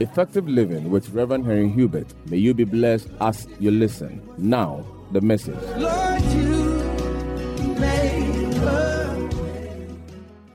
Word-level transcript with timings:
Effective 0.00 0.48
Living 0.48 0.90
with 0.90 1.10
Reverend 1.10 1.44
Henry 1.44 1.68
Hubert. 1.68 2.06
May 2.30 2.36
you 2.36 2.54
be 2.54 2.62
blessed 2.62 3.08
as 3.20 3.48
you 3.58 3.72
listen. 3.72 4.22
Now, 4.38 4.86
the 5.10 5.20
message. 5.20 5.58
Lord, 5.76 6.22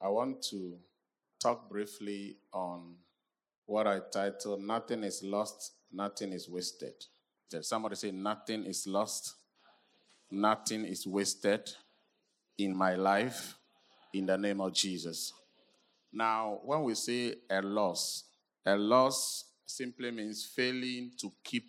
I 0.02 0.08
want 0.08 0.42
to 0.44 0.78
talk 1.42 1.70
briefly 1.70 2.38
on 2.54 2.96
what 3.66 3.86
I 3.86 4.00
titled 4.14 4.62
Nothing 4.62 5.04
is 5.04 5.22
Lost, 5.22 5.74
Nothing 5.92 6.32
is 6.32 6.48
Wasted. 6.48 6.94
Did 7.50 7.66
somebody 7.66 7.96
say, 7.96 8.12
Nothing 8.12 8.64
is 8.64 8.88
lost, 8.88 9.36
nothing 10.32 10.86
is 10.86 11.06
wasted 11.06 11.70
in 12.58 12.74
my 12.78 12.96
life 12.96 13.56
in 14.14 14.26
the 14.26 14.38
name 14.38 14.62
of 14.62 14.74
Jesus. 14.74 15.34
Now, 16.14 16.62
when 16.64 16.84
we 16.84 16.96
say 16.96 17.36
a 17.50 17.62
loss, 17.62 18.24
a 18.66 18.76
loss 18.76 19.46
simply 19.66 20.12
means 20.12 20.46
failing 20.46 21.12
to 21.20 21.32
keep 21.44 21.66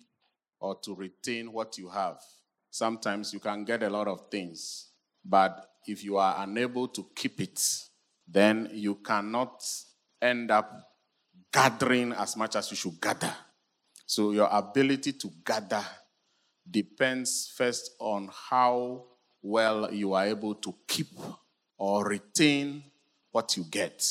or 0.60 0.76
to 0.80 0.94
retain 0.94 1.52
what 1.52 1.78
you 1.78 1.88
have. 1.88 2.18
Sometimes 2.70 3.32
you 3.32 3.40
can 3.40 3.64
get 3.64 3.82
a 3.82 3.90
lot 3.90 4.08
of 4.08 4.30
things, 4.30 4.88
but 5.24 5.70
if 5.86 6.02
you 6.04 6.16
are 6.16 6.42
unable 6.42 6.88
to 6.88 7.06
keep 7.14 7.40
it, 7.40 7.60
then 8.26 8.70
you 8.72 8.96
cannot 8.96 9.62
end 10.20 10.50
up 10.50 10.72
gathering 11.52 12.12
as 12.12 12.36
much 12.36 12.56
as 12.56 12.70
you 12.70 12.76
should 12.76 13.00
gather. 13.00 13.32
So, 14.06 14.32
your 14.32 14.48
ability 14.50 15.12
to 15.12 15.30
gather 15.44 15.84
depends 16.68 17.52
first 17.56 17.92
on 17.98 18.30
how 18.32 19.04
well 19.42 19.92
you 19.92 20.14
are 20.14 20.26
able 20.26 20.54
to 20.56 20.74
keep 20.88 21.08
or 21.78 22.06
retain 22.06 22.82
what 23.30 23.56
you 23.56 23.64
get. 23.64 24.02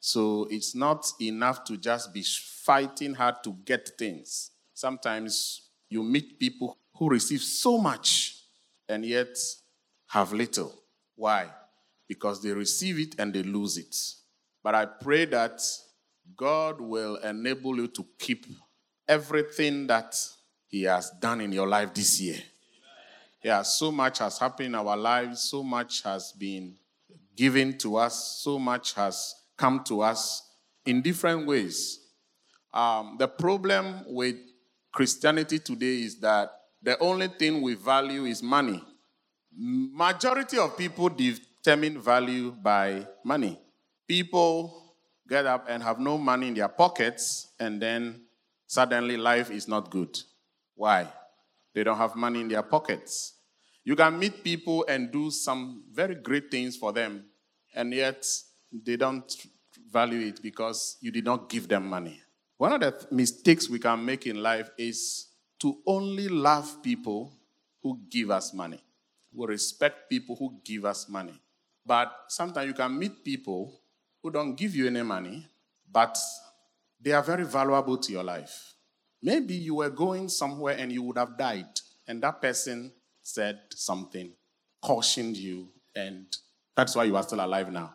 So 0.00 0.46
it's 0.50 0.74
not 0.74 1.10
enough 1.20 1.64
to 1.64 1.76
just 1.76 2.12
be 2.12 2.22
fighting 2.22 3.14
hard 3.14 3.36
to 3.44 3.56
get 3.64 3.90
things. 3.98 4.50
Sometimes 4.74 5.62
you 5.90 6.02
meet 6.02 6.38
people 6.38 6.78
who 6.94 7.08
receive 7.08 7.40
so 7.40 7.78
much 7.78 8.42
and 8.88 9.04
yet 9.04 9.36
have 10.08 10.32
little. 10.32 10.72
Why? 11.16 11.48
Because 12.06 12.42
they 12.42 12.52
receive 12.52 12.98
it 12.98 13.14
and 13.18 13.32
they 13.32 13.42
lose 13.42 13.76
it. 13.76 13.96
But 14.62 14.74
I 14.74 14.86
pray 14.86 15.24
that 15.26 15.60
God 16.36 16.80
will 16.80 17.16
enable 17.16 17.76
you 17.76 17.88
to 17.88 18.06
keep 18.18 18.46
everything 19.06 19.86
that 19.88 20.16
He 20.68 20.82
has 20.84 21.10
done 21.10 21.40
in 21.40 21.52
your 21.52 21.66
life 21.66 21.94
this 21.94 22.20
year. 22.20 22.38
Yeah, 23.42 23.62
so 23.62 23.90
much 23.92 24.18
has 24.18 24.38
happened 24.38 24.66
in 24.66 24.74
our 24.74 24.96
lives, 24.96 25.42
so 25.42 25.62
much 25.62 26.02
has 26.02 26.32
been 26.32 26.74
given 27.36 27.78
to 27.78 27.96
us, 27.96 28.40
so 28.42 28.58
much 28.58 28.94
has 28.94 29.34
come 29.58 29.82
to 29.84 30.00
us 30.00 30.42
in 30.86 31.02
different 31.02 31.46
ways. 31.46 32.00
Um, 32.72 33.16
the 33.18 33.28
problem 33.28 34.04
with 34.06 34.36
Christianity 34.92 35.58
today 35.58 36.02
is 36.02 36.20
that 36.20 36.50
the 36.82 36.98
only 37.00 37.28
thing 37.28 37.60
we 37.60 37.74
value 37.74 38.24
is 38.24 38.42
money. 38.42 38.82
Majority 39.54 40.58
of 40.58 40.78
people 40.78 41.08
determine 41.08 42.00
value 42.00 42.52
by 42.52 43.06
money. 43.24 43.60
People 44.06 44.94
get 45.28 45.44
up 45.44 45.66
and 45.68 45.82
have 45.82 45.98
no 45.98 46.16
money 46.16 46.48
in 46.48 46.54
their 46.54 46.68
pockets, 46.68 47.52
and 47.58 47.82
then 47.82 48.22
suddenly 48.66 49.16
life 49.16 49.50
is 49.50 49.68
not 49.68 49.90
good. 49.90 50.16
Why? 50.74 51.08
They 51.74 51.84
don't 51.84 51.98
have 51.98 52.16
money 52.16 52.40
in 52.40 52.48
their 52.48 52.62
pockets. 52.62 53.34
You 53.84 53.96
can 53.96 54.18
meet 54.18 54.44
people 54.44 54.84
and 54.88 55.10
do 55.10 55.30
some 55.30 55.84
very 55.92 56.14
great 56.14 56.50
things 56.50 56.76
for 56.76 56.92
them, 56.92 57.24
and 57.74 57.92
yet 57.92 58.24
they 58.72 58.96
don't 58.96 59.46
value 59.90 60.28
it 60.28 60.42
because 60.42 60.96
you 61.00 61.10
did 61.10 61.24
not 61.24 61.48
give 61.48 61.68
them 61.68 61.86
money. 61.88 62.20
One 62.56 62.72
of 62.72 62.80
the 62.80 63.06
mistakes 63.10 63.68
we 63.68 63.78
can 63.78 64.04
make 64.04 64.26
in 64.26 64.42
life 64.42 64.70
is 64.76 65.28
to 65.60 65.78
only 65.86 66.28
love 66.28 66.82
people 66.82 67.32
who 67.82 68.00
give 68.10 68.30
us 68.30 68.52
money. 68.52 68.82
We 69.32 69.46
respect 69.46 70.10
people 70.10 70.36
who 70.36 70.60
give 70.64 70.84
us 70.84 71.08
money. 71.08 71.40
But 71.86 72.12
sometimes 72.28 72.66
you 72.66 72.74
can 72.74 72.98
meet 72.98 73.24
people 73.24 73.80
who 74.22 74.30
don't 74.30 74.56
give 74.56 74.74
you 74.74 74.86
any 74.88 75.02
money, 75.02 75.46
but 75.90 76.18
they 77.00 77.12
are 77.12 77.22
very 77.22 77.44
valuable 77.44 77.96
to 77.96 78.12
your 78.12 78.24
life. 78.24 78.74
Maybe 79.22 79.54
you 79.54 79.76
were 79.76 79.90
going 79.90 80.28
somewhere 80.28 80.76
and 80.78 80.92
you 80.92 81.02
would 81.02 81.18
have 81.18 81.38
died, 81.38 81.80
and 82.06 82.22
that 82.22 82.40
person 82.40 82.92
said 83.22 83.58
something, 83.70 84.32
cautioned 84.82 85.36
you, 85.36 85.68
and 85.94 86.26
that's 86.76 86.94
why 86.94 87.04
you 87.04 87.16
are 87.16 87.22
still 87.22 87.44
alive 87.44 87.72
now. 87.72 87.94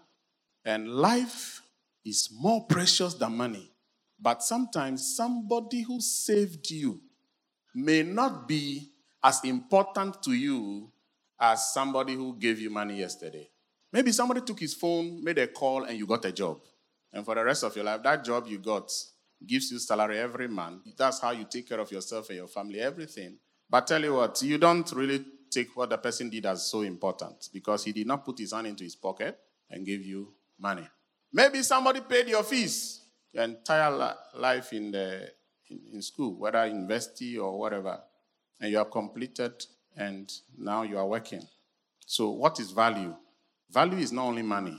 And 0.66 0.90
life 0.90 1.62
is 2.06 2.30
more 2.34 2.66
precious 2.66 3.14
than 3.16 3.36
money. 3.36 3.72
But 4.20 4.44
sometimes 4.44 5.16
somebody 5.16 5.82
who 5.82 6.00
saved 6.00 6.70
you 6.72 7.02
may 7.76 8.04
not 8.04 8.48
be 8.48 8.90
as 9.24 9.44
important 9.44 10.22
to 10.24 10.34
you 10.34 10.92
as 11.40 11.74
somebody 11.74 12.14
who 12.14 12.36
gave 12.38 12.60
you 12.60 12.70
money 12.70 13.00
yesterday. 13.00 13.50
Maybe 13.92 14.12
somebody 14.12 14.42
took 14.42 14.60
his 14.60 14.74
phone, 14.74 15.24
made 15.24 15.38
a 15.38 15.48
call, 15.48 15.84
and 15.84 15.98
you 15.98 16.08
got 16.08 16.26
a 16.26 16.32
job. 16.32 16.60
And 17.12 17.26
for 17.26 17.36
the 17.36 17.44
rest 17.44 17.64
of 17.64 17.76
your 17.76 17.86
life, 17.86 18.02
that 18.04 18.24
job 18.24 18.48
you 18.48 18.58
got 18.58 18.92
gives 19.46 19.72
you 19.72 19.80
salary 19.80 20.20
every 20.20 20.48
month. 20.48 20.96
That's 20.98 21.20
how 21.20 21.32
you 21.32 21.46
take 21.46 21.68
care 21.68 21.80
of 21.80 21.92
yourself 21.92 22.30
and 22.30 22.38
your 22.38 22.48
family, 22.48 22.80
everything. 22.80 23.38
But 23.70 23.88
tell 23.88 24.02
you 24.02 24.16
what, 24.16 24.42
you 24.42 24.58
don't 24.58 24.90
really 24.94 25.24
take 25.52 25.76
what 25.76 25.90
the 25.90 25.98
person 25.98 26.30
did 26.30 26.46
as 26.46 26.66
so 26.66 26.82
important 26.82 27.50
because 27.54 27.84
he 27.84 27.92
did 27.92 28.08
not 28.08 28.26
put 28.26 28.40
his 28.40 28.54
hand 28.54 28.68
into 28.68 28.84
his 28.84 28.96
pocket 28.96 29.38
and 29.70 29.86
give 29.86 30.04
you 30.04 30.34
money. 30.60 30.88
Maybe 31.32 31.64
somebody 31.64 32.02
paid 32.02 32.28
your 32.28 32.44
fees 32.44 33.02
your 33.32 33.44
entire 33.44 34.16
life 34.36 34.74
in, 34.74 34.92
the, 34.92 35.28
in, 35.70 35.80
in 35.94 36.02
school, 36.02 36.38
whether 36.38 36.66
university 36.68 37.38
or 37.38 37.58
whatever, 37.58 38.00
and 38.62 38.72
you 38.72 38.78
have 38.78 38.92
completed 38.92 39.54
and 39.98 40.32
now 40.58 40.84
you 40.84 40.98
are 40.98 41.08
working. 41.08 41.42
So, 42.06 42.30
what 42.30 42.60
is 42.60 42.72
value? 42.72 43.16
Value 43.72 43.98
is 43.98 44.12
not 44.12 44.26
only 44.26 44.44
money. 44.44 44.78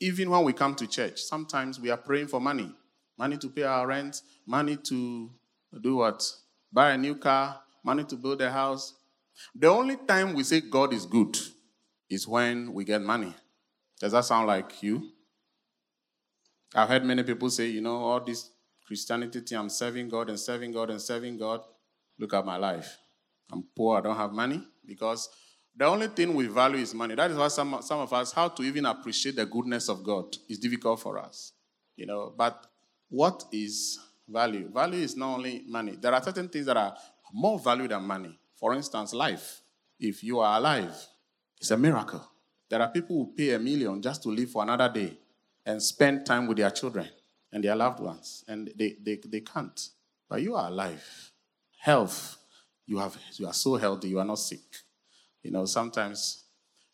Even 0.00 0.28
when 0.28 0.44
we 0.44 0.52
come 0.52 0.74
to 0.74 0.86
church, 0.86 1.22
sometimes 1.22 1.80
we 1.80 1.90
are 1.90 1.96
praying 1.96 2.26
for 2.28 2.40
money 2.40 2.70
money 3.16 3.36
to 3.38 3.48
pay 3.48 3.62
our 3.62 3.86
rent, 3.86 4.22
money 4.46 4.76
to 4.76 5.30
do 5.80 5.96
what? 5.96 6.22
Buy 6.72 6.92
a 6.92 6.98
new 6.98 7.14
car, 7.16 7.60
money 7.84 8.04
to 8.04 8.16
build 8.16 8.42
a 8.42 8.50
house. 8.50 8.94
The 9.54 9.68
only 9.68 9.96
time 9.96 10.34
we 10.34 10.44
say 10.44 10.60
God 10.60 10.92
is 10.92 11.06
good 11.06 11.36
is 12.10 12.26
when 12.26 12.72
we 12.72 12.84
get 12.84 13.02
money. 13.02 13.34
Does 14.00 14.12
that 14.12 14.24
sound 14.24 14.46
like 14.46 14.82
you? 14.82 15.10
I've 16.74 16.88
heard 16.88 17.04
many 17.04 17.22
people 17.22 17.50
say, 17.50 17.66
you 17.66 17.80
know, 17.80 17.96
all 17.96 18.20
this 18.20 18.50
Christianity 18.86 19.40
thing, 19.40 19.58
I'm 19.58 19.68
serving 19.68 20.08
God 20.08 20.28
and 20.28 20.38
serving 20.38 20.72
God 20.72 20.90
and 20.90 21.00
serving 21.00 21.38
God. 21.38 21.60
Look 22.18 22.34
at 22.34 22.44
my 22.44 22.56
life. 22.56 22.98
I'm 23.50 23.64
poor, 23.76 23.98
I 23.98 24.00
don't 24.00 24.16
have 24.16 24.32
money 24.32 24.62
because 24.84 25.28
the 25.76 25.84
only 25.86 26.08
thing 26.08 26.34
we 26.34 26.46
value 26.46 26.78
is 26.78 26.94
money. 26.94 27.14
That 27.14 27.30
is 27.30 27.36
why 27.36 27.48
some, 27.48 27.78
some 27.80 28.00
of 28.00 28.12
us, 28.12 28.32
how 28.32 28.48
to 28.48 28.62
even 28.62 28.86
appreciate 28.86 29.36
the 29.36 29.46
goodness 29.46 29.88
of 29.88 30.02
God 30.02 30.36
is 30.48 30.58
difficult 30.58 31.00
for 31.00 31.18
us. 31.18 31.52
You 31.96 32.06
know, 32.06 32.32
but 32.36 32.66
what 33.08 33.44
is 33.52 33.98
value? 34.28 34.68
Value 34.72 35.00
is 35.00 35.16
not 35.16 35.36
only 35.36 35.62
money. 35.66 35.96
There 36.00 36.12
are 36.12 36.22
certain 36.22 36.48
things 36.48 36.66
that 36.66 36.76
are 36.76 36.96
more 37.32 37.58
value 37.58 37.88
than 37.88 38.02
money. 38.02 38.38
For 38.54 38.74
instance, 38.74 39.12
life. 39.12 39.60
If 40.00 40.24
you 40.24 40.40
are 40.40 40.58
alive, 40.58 40.94
it's 41.60 41.70
a 41.70 41.76
miracle. 41.76 42.24
There 42.68 42.80
are 42.80 42.88
people 42.88 43.16
who 43.16 43.34
pay 43.36 43.54
a 43.54 43.58
million 43.58 44.02
just 44.02 44.22
to 44.24 44.28
live 44.28 44.50
for 44.50 44.62
another 44.62 44.88
day 44.88 45.16
and 45.66 45.82
spend 45.82 46.26
time 46.26 46.46
with 46.46 46.58
their 46.58 46.70
children 46.70 47.08
and 47.52 47.62
their 47.62 47.76
loved 47.76 48.00
ones, 48.00 48.44
and 48.48 48.70
they, 48.76 48.96
they, 49.00 49.18
they 49.26 49.40
can't. 49.40 49.88
But 50.28 50.42
you 50.42 50.56
are 50.56 50.68
alive. 50.68 51.32
Health, 51.78 52.36
you, 52.86 52.98
have, 52.98 53.16
you 53.34 53.46
are 53.46 53.52
so 53.52 53.76
healthy, 53.76 54.08
you 54.08 54.18
are 54.18 54.24
not 54.24 54.38
sick. 54.38 54.60
You 55.42 55.50
know, 55.50 55.64
sometimes 55.64 56.44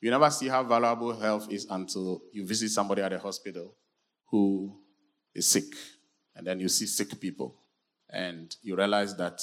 you 0.01 0.11
never 0.11 0.31
see 0.31 0.49
how 0.49 0.63
valuable 0.63 1.19
health 1.19 1.51
is 1.51 1.67
until 1.71 2.23
you 2.33 2.47
visit 2.47 2.71
somebody 2.71 3.03
at 3.03 3.13
a 3.13 3.19
hospital 3.19 3.75
who 4.27 4.77
is 5.35 5.49
sick, 5.49 5.73
and 6.35 6.47
then 6.47 6.61
you 6.61 6.69
see 6.69 6.87
sick 6.87 7.21
people, 7.21 7.57
and 8.09 8.55
you 8.63 8.77
realize 8.77 9.17
that 9.17 9.41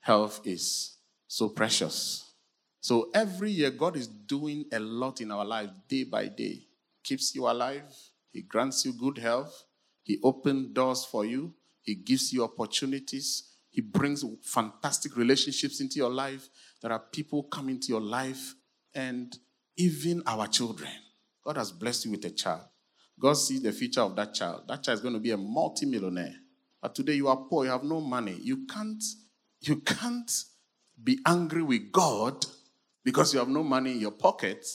health 0.00 0.40
is 0.44 0.96
so 1.26 1.48
precious. 1.48 2.32
So 2.80 3.10
every 3.14 3.50
year, 3.50 3.70
God 3.70 3.96
is 3.96 4.06
doing 4.06 4.66
a 4.72 4.78
lot 4.78 5.20
in 5.20 5.30
our 5.30 5.44
lives 5.44 5.72
day 5.88 6.04
by 6.04 6.28
day. 6.28 6.66
Keeps 7.02 7.34
you 7.34 7.48
alive, 7.48 7.92
he 8.34 8.42
grants 8.42 8.84
you 8.84 8.92
good 8.92 9.18
health. 9.18 9.64
He 10.02 10.18
opens 10.22 10.74
doors 10.74 11.04
for 11.04 11.24
you. 11.24 11.54
He 11.82 11.94
gives 11.94 12.32
you 12.32 12.42
opportunities. 12.42 13.54
He 13.70 13.80
brings 13.80 14.24
fantastic 14.42 15.16
relationships 15.16 15.80
into 15.80 15.96
your 15.96 16.10
life. 16.10 16.48
There 16.82 16.90
are 16.90 16.98
people 16.98 17.44
come 17.44 17.68
into 17.68 17.88
your 17.88 18.00
life, 18.00 18.54
and 18.92 19.36
even 19.76 20.22
our 20.26 20.48
children. 20.48 20.90
God 21.44 21.56
has 21.56 21.70
blessed 21.70 22.06
you 22.06 22.10
with 22.10 22.24
a 22.24 22.30
child. 22.30 22.62
God 23.18 23.34
sees 23.34 23.62
the 23.62 23.72
future 23.72 24.00
of 24.00 24.16
that 24.16 24.34
child. 24.34 24.64
That 24.66 24.82
child 24.82 24.96
is 24.96 25.02
going 25.02 25.14
to 25.14 25.20
be 25.20 25.30
a 25.30 25.36
multimillionaire. 25.36 26.34
But 26.82 26.94
today 26.94 27.14
you 27.14 27.28
are 27.28 27.36
poor, 27.36 27.64
you 27.64 27.70
have 27.70 27.84
no 27.84 28.00
money. 28.00 28.36
You 28.42 28.66
can't, 28.66 29.02
you 29.60 29.76
can't 29.76 30.30
be 31.02 31.20
angry 31.24 31.62
with 31.62 31.92
God 31.92 32.44
because 33.04 33.32
you 33.32 33.38
have 33.38 33.48
no 33.48 33.62
money 33.62 33.92
in 33.92 34.00
your 34.00 34.10
pocket 34.10 34.66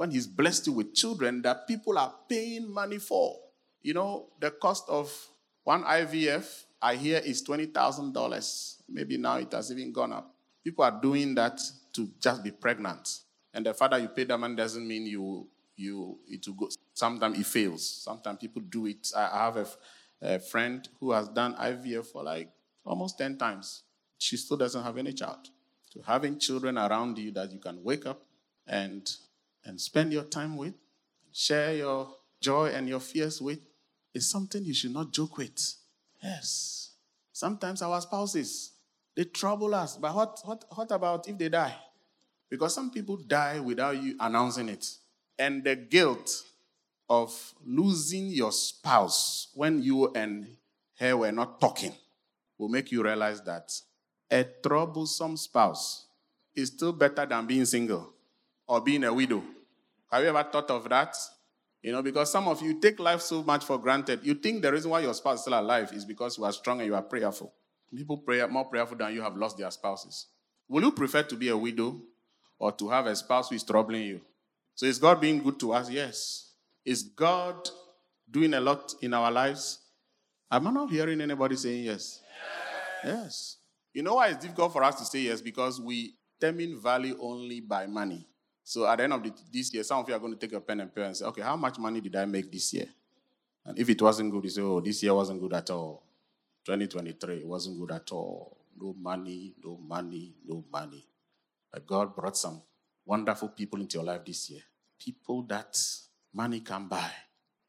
when 0.00 0.10
he's 0.10 0.26
blessed 0.26 0.66
you 0.66 0.72
with 0.72 0.94
children 0.94 1.42
that 1.42 1.68
people 1.68 1.98
are 1.98 2.14
paying 2.26 2.72
money 2.72 2.96
for. 2.96 3.36
You 3.82 3.92
know, 3.92 4.28
the 4.40 4.50
cost 4.50 4.88
of 4.88 5.12
one 5.62 5.84
IVF 5.84 6.64
I 6.80 6.96
hear 6.96 7.18
is 7.18 7.44
$20,000. 7.46 8.76
Maybe 8.88 9.18
now 9.18 9.36
it 9.36 9.52
has 9.52 9.70
even 9.70 9.92
gone 9.92 10.14
up. 10.14 10.34
People 10.64 10.84
are 10.84 11.00
doing 11.02 11.34
that 11.34 11.60
to 11.92 12.08
just 12.18 12.42
be 12.42 12.50
pregnant. 12.50 13.18
And 13.52 13.66
the 13.66 13.74
fact 13.74 13.90
that 13.90 14.00
you 14.00 14.08
pay 14.08 14.24
that 14.24 14.38
money 14.38 14.56
doesn't 14.56 14.88
mean 14.88 15.04
you, 15.04 15.46
you 15.76 16.18
it 16.26 16.46
will 16.46 16.54
go. 16.54 16.68
Sometimes 16.94 17.38
it 17.38 17.44
fails. 17.44 17.86
Sometimes 17.86 18.38
people 18.38 18.62
do 18.62 18.86
it. 18.86 19.06
I 19.14 19.44
have 19.44 19.58
a, 19.58 19.66
a 20.22 20.38
friend 20.38 20.88
who 20.98 21.12
has 21.12 21.28
done 21.28 21.54
IVF 21.56 22.06
for 22.06 22.22
like 22.22 22.48
almost 22.86 23.18
10 23.18 23.36
times. 23.36 23.82
She 24.16 24.38
still 24.38 24.56
doesn't 24.56 24.82
have 24.82 24.96
any 24.96 25.12
child. 25.12 25.50
So 25.90 26.00
having 26.00 26.38
children 26.38 26.78
around 26.78 27.18
you 27.18 27.32
that 27.32 27.52
you 27.52 27.58
can 27.58 27.84
wake 27.84 28.06
up 28.06 28.22
and, 28.66 29.06
and 29.64 29.80
spend 29.80 30.12
your 30.12 30.24
time 30.24 30.56
with, 30.56 30.74
share 31.32 31.74
your 31.74 32.08
joy 32.40 32.66
and 32.68 32.88
your 32.88 33.00
fears 33.00 33.40
with, 33.40 33.60
is 34.14 34.28
something 34.28 34.64
you 34.64 34.74
should 34.74 34.92
not 34.92 35.12
joke 35.12 35.36
with. 35.36 35.74
Yes. 36.22 36.90
Sometimes 37.32 37.82
our 37.82 38.00
spouses, 38.00 38.72
they 39.16 39.24
trouble 39.24 39.74
us. 39.74 39.96
But 39.96 40.14
what, 40.14 40.40
what, 40.44 40.64
what 40.74 40.90
about 40.90 41.28
if 41.28 41.38
they 41.38 41.48
die? 41.48 41.76
Because 42.48 42.74
some 42.74 42.90
people 42.90 43.16
die 43.16 43.60
without 43.60 44.02
you 44.02 44.16
announcing 44.18 44.68
it. 44.68 44.86
And 45.38 45.64
the 45.64 45.76
guilt 45.76 46.42
of 47.08 47.54
losing 47.64 48.26
your 48.26 48.52
spouse 48.52 49.48
when 49.54 49.82
you 49.82 50.12
and 50.14 50.46
her 50.98 51.16
were 51.16 51.32
not 51.32 51.60
talking 51.60 51.92
will 52.58 52.68
make 52.68 52.92
you 52.92 53.02
realize 53.02 53.40
that 53.42 53.72
a 54.30 54.44
troublesome 54.62 55.36
spouse 55.36 56.06
is 56.54 56.68
still 56.68 56.92
better 56.92 57.26
than 57.26 57.46
being 57.46 57.64
single 57.64 58.12
or 58.70 58.80
being 58.80 59.02
a 59.02 59.12
widow. 59.12 59.42
Have 60.12 60.22
you 60.22 60.28
ever 60.28 60.44
thought 60.44 60.70
of 60.70 60.88
that? 60.88 61.16
You 61.82 61.90
know, 61.90 62.02
because 62.02 62.30
some 62.30 62.46
of 62.46 62.62
you 62.62 62.80
take 62.80 63.00
life 63.00 63.20
so 63.20 63.42
much 63.42 63.64
for 63.64 63.78
granted. 63.78 64.20
You 64.22 64.34
think 64.34 64.62
the 64.62 64.70
reason 64.70 64.92
why 64.92 65.00
your 65.00 65.12
spouse 65.12 65.38
is 65.38 65.40
still 65.42 65.58
alive 65.58 65.92
is 65.92 66.04
because 66.04 66.38
you 66.38 66.44
are 66.44 66.52
strong 66.52 66.78
and 66.78 66.86
you 66.86 66.94
are 66.94 67.02
prayerful. 67.02 67.52
People 67.92 68.18
pray 68.18 68.46
more 68.46 68.66
prayerful 68.66 68.96
than 68.96 69.12
you 69.12 69.22
have 69.22 69.36
lost 69.36 69.58
their 69.58 69.70
spouses. 69.72 70.28
Will 70.68 70.84
you 70.84 70.92
prefer 70.92 71.24
to 71.24 71.34
be 71.34 71.48
a 71.48 71.56
widow 71.56 72.00
or 72.60 72.70
to 72.70 72.88
have 72.90 73.06
a 73.06 73.16
spouse 73.16 73.48
who 73.48 73.56
is 73.56 73.64
troubling 73.64 74.02
you? 74.02 74.20
So 74.76 74.86
is 74.86 75.00
God 75.00 75.20
being 75.20 75.42
good 75.42 75.58
to 75.60 75.72
us? 75.72 75.90
Yes. 75.90 76.52
Is 76.84 77.02
God 77.02 77.68
doing 78.30 78.54
a 78.54 78.60
lot 78.60 78.94
in 79.02 79.12
our 79.12 79.32
lives? 79.32 79.80
Am 80.48 80.68
I 80.68 80.70
not 80.70 80.90
hearing 80.90 81.20
anybody 81.20 81.56
saying 81.56 81.84
yes? 81.86 82.22
Yes. 83.02 83.14
yes. 83.16 83.56
You 83.92 84.04
know 84.04 84.14
why 84.14 84.28
it's 84.28 84.38
difficult 84.38 84.72
for 84.72 84.84
us 84.84 84.94
to 85.00 85.04
say 85.04 85.22
yes? 85.22 85.40
Because 85.40 85.80
we 85.80 86.14
determine 86.38 86.80
value 86.80 87.16
only 87.20 87.60
by 87.60 87.88
money. 87.88 88.29
So 88.70 88.86
at 88.86 88.98
the 88.98 89.02
end 89.02 89.12
of 89.14 89.22
the, 89.24 89.32
this 89.52 89.74
year, 89.74 89.82
some 89.82 89.98
of 89.98 90.08
you 90.08 90.14
are 90.14 90.18
going 90.20 90.32
to 90.32 90.38
take 90.38 90.52
a 90.52 90.60
pen 90.60 90.78
and 90.78 90.94
paper 90.94 91.04
and 91.04 91.16
say, 91.16 91.24
okay, 91.24 91.42
how 91.42 91.56
much 91.56 91.76
money 91.80 92.00
did 92.00 92.14
I 92.14 92.24
make 92.24 92.52
this 92.52 92.72
year? 92.72 92.86
And 93.64 93.76
if 93.76 93.90
it 93.90 94.00
wasn't 94.00 94.30
good, 94.30 94.44
you 94.44 94.50
say, 94.50 94.62
oh, 94.62 94.80
this 94.80 95.02
year 95.02 95.12
wasn't 95.12 95.40
good 95.40 95.52
at 95.54 95.70
all. 95.70 96.04
2023 96.66 97.42
wasn't 97.46 97.80
good 97.80 97.90
at 97.90 98.12
all. 98.12 98.58
No 98.80 98.94
money, 98.96 99.54
no 99.64 99.76
money, 99.76 100.36
no 100.46 100.64
money. 100.70 101.04
But 101.72 101.84
God 101.84 102.14
brought 102.14 102.36
some 102.36 102.62
wonderful 103.04 103.48
people 103.48 103.80
into 103.80 103.98
your 103.98 104.04
life 104.04 104.24
this 104.24 104.48
year. 104.50 104.62
People 105.00 105.42
that 105.48 105.76
money 106.32 106.60
can 106.60 106.86
buy. 106.86 107.10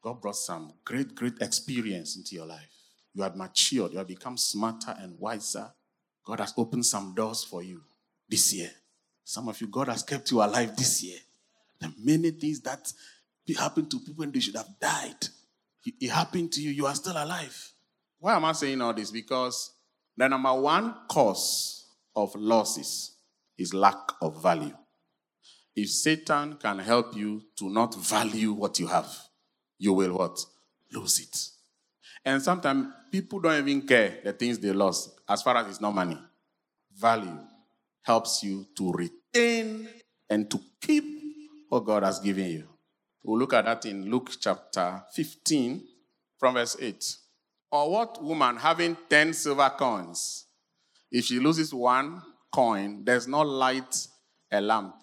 God 0.00 0.20
brought 0.20 0.36
some 0.36 0.72
great, 0.84 1.16
great 1.16 1.34
experience 1.40 2.14
into 2.14 2.36
your 2.36 2.46
life. 2.46 2.70
You 3.12 3.24
have 3.24 3.34
matured, 3.34 3.90
you 3.90 3.98
have 3.98 4.06
become 4.06 4.36
smarter 4.36 4.94
and 5.00 5.18
wiser. 5.18 5.68
God 6.24 6.38
has 6.38 6.54
opened 6.56 6.86
some 6.86 7.12
doors 7.12 7.42
for 7.42 7.60
you 7.60 7.82
this 8.28 8.54
year. 8.54 8.70
Some 9.24 9.48
of 9.48 9.60
you, 9.60 9.66
God 9.68 9.88
has 9.88 10.02
kept 10.02 10.30
you 10.30 10.42
alive 10.42 10.76
this 10.76 11.02
year. 11.02 11.18
Are 11.82 11.92
many 11.98 12.30
things 12.30 12.60
that 12.60 12.92
happened 13.56 13.90
to 13.90 14.00
people 14.00 14.24
and 14.24 14.32
they 14.32 14.40
should 14.40 14.56
have 14.56 14.68
died. 14.80 15.28
It 16.00 16.10
happened 16.10 16.52
to 16.52 16.62
you, 16.62 16.70
you 16.70 16.86
are 16.86 16.94
still 16.94 17.12
alive. 17.12 17.72
Why 18.18 18.36
am 18.36 18.44
I 18.44 18.52
saying 18.52 18.80
all 18.80 18.94
this? 18.94 19.10
Because 19.10 19.72
the 20.16 20.28
number 20.28 20.52
one 20.54 20.94
cause 21.08 21.86
of 22.14 22.34
losses 22.36 23.16
is 23.58 23.74
lack 23.74 23.98
of 24.20 24.40
value. 24.42 24.76
If 25.74 25.90
Satan 25.90 26.56
can 26.56 26.78
help 26.78 27.16
you 27.16 27.42
to 27.58 27.68
not 27.68 27.94
value 27.94 28.52
what 28.52 28.78
you 28.78 28.86
have, 28.86 29.08
you 29.78 29.92
will 29.92 30.12
what? 30.16 30.38
Lose 30.92 31.20
it. 31.20 31.36
And 32.24 32.40
sometimes 32.40 32.88
people 33.10 33.40
don't 33.40 33.58
even 33.68 33.86
care 33.86 34.18
the 34.22 34.32
things 34.32 34.58
they 34.58 34.72
lost 34.72 35.18
as 35.28 35.42
far 35.42 35.56
as 35.56 35.66
it's 35.66 35.80
not 35.80 35.94
money. 35.94 36.18
Value 36.94 37.38
helps 38.02 38.42
you 38.42 38.66
to 38.76 38.92
retain 38.92 39.88
and 40.28 40.50
to 40.50 40.60
keep 40.80 41.04
what 41.68 41.84
God 41.84 42.02
has 42.02 42.18
given 42.18 42.50
you. 42.50 42.68
We'll 43.22 43.38
look 43.38 43.52
at 43.54 43.64
that 43.64 43.86
in 43.86 44.10
Luke 44.10 44.30
chapter 44.40 45.02
15 45.14 45.82
from 46.38 46.54
verse 46.54 46.76
8. 46.80 47.16
Or 47.70 47.90
what 47.90 48.22
woman 48.22 48.56
having 48.56 48.96
10 49.08 49.32
silver 49.32 49.70
coins, 49.70 50.46
if 51.10 51.26
she 51.26 51.38
loses 51.38 51.72
one 51.72 52.20
coin, 52.50 53.04
does 53.04 53.26
not 53.26 53.46
light 53.46 54.08
a 54.50 54.60
lamp, 54.60 54.94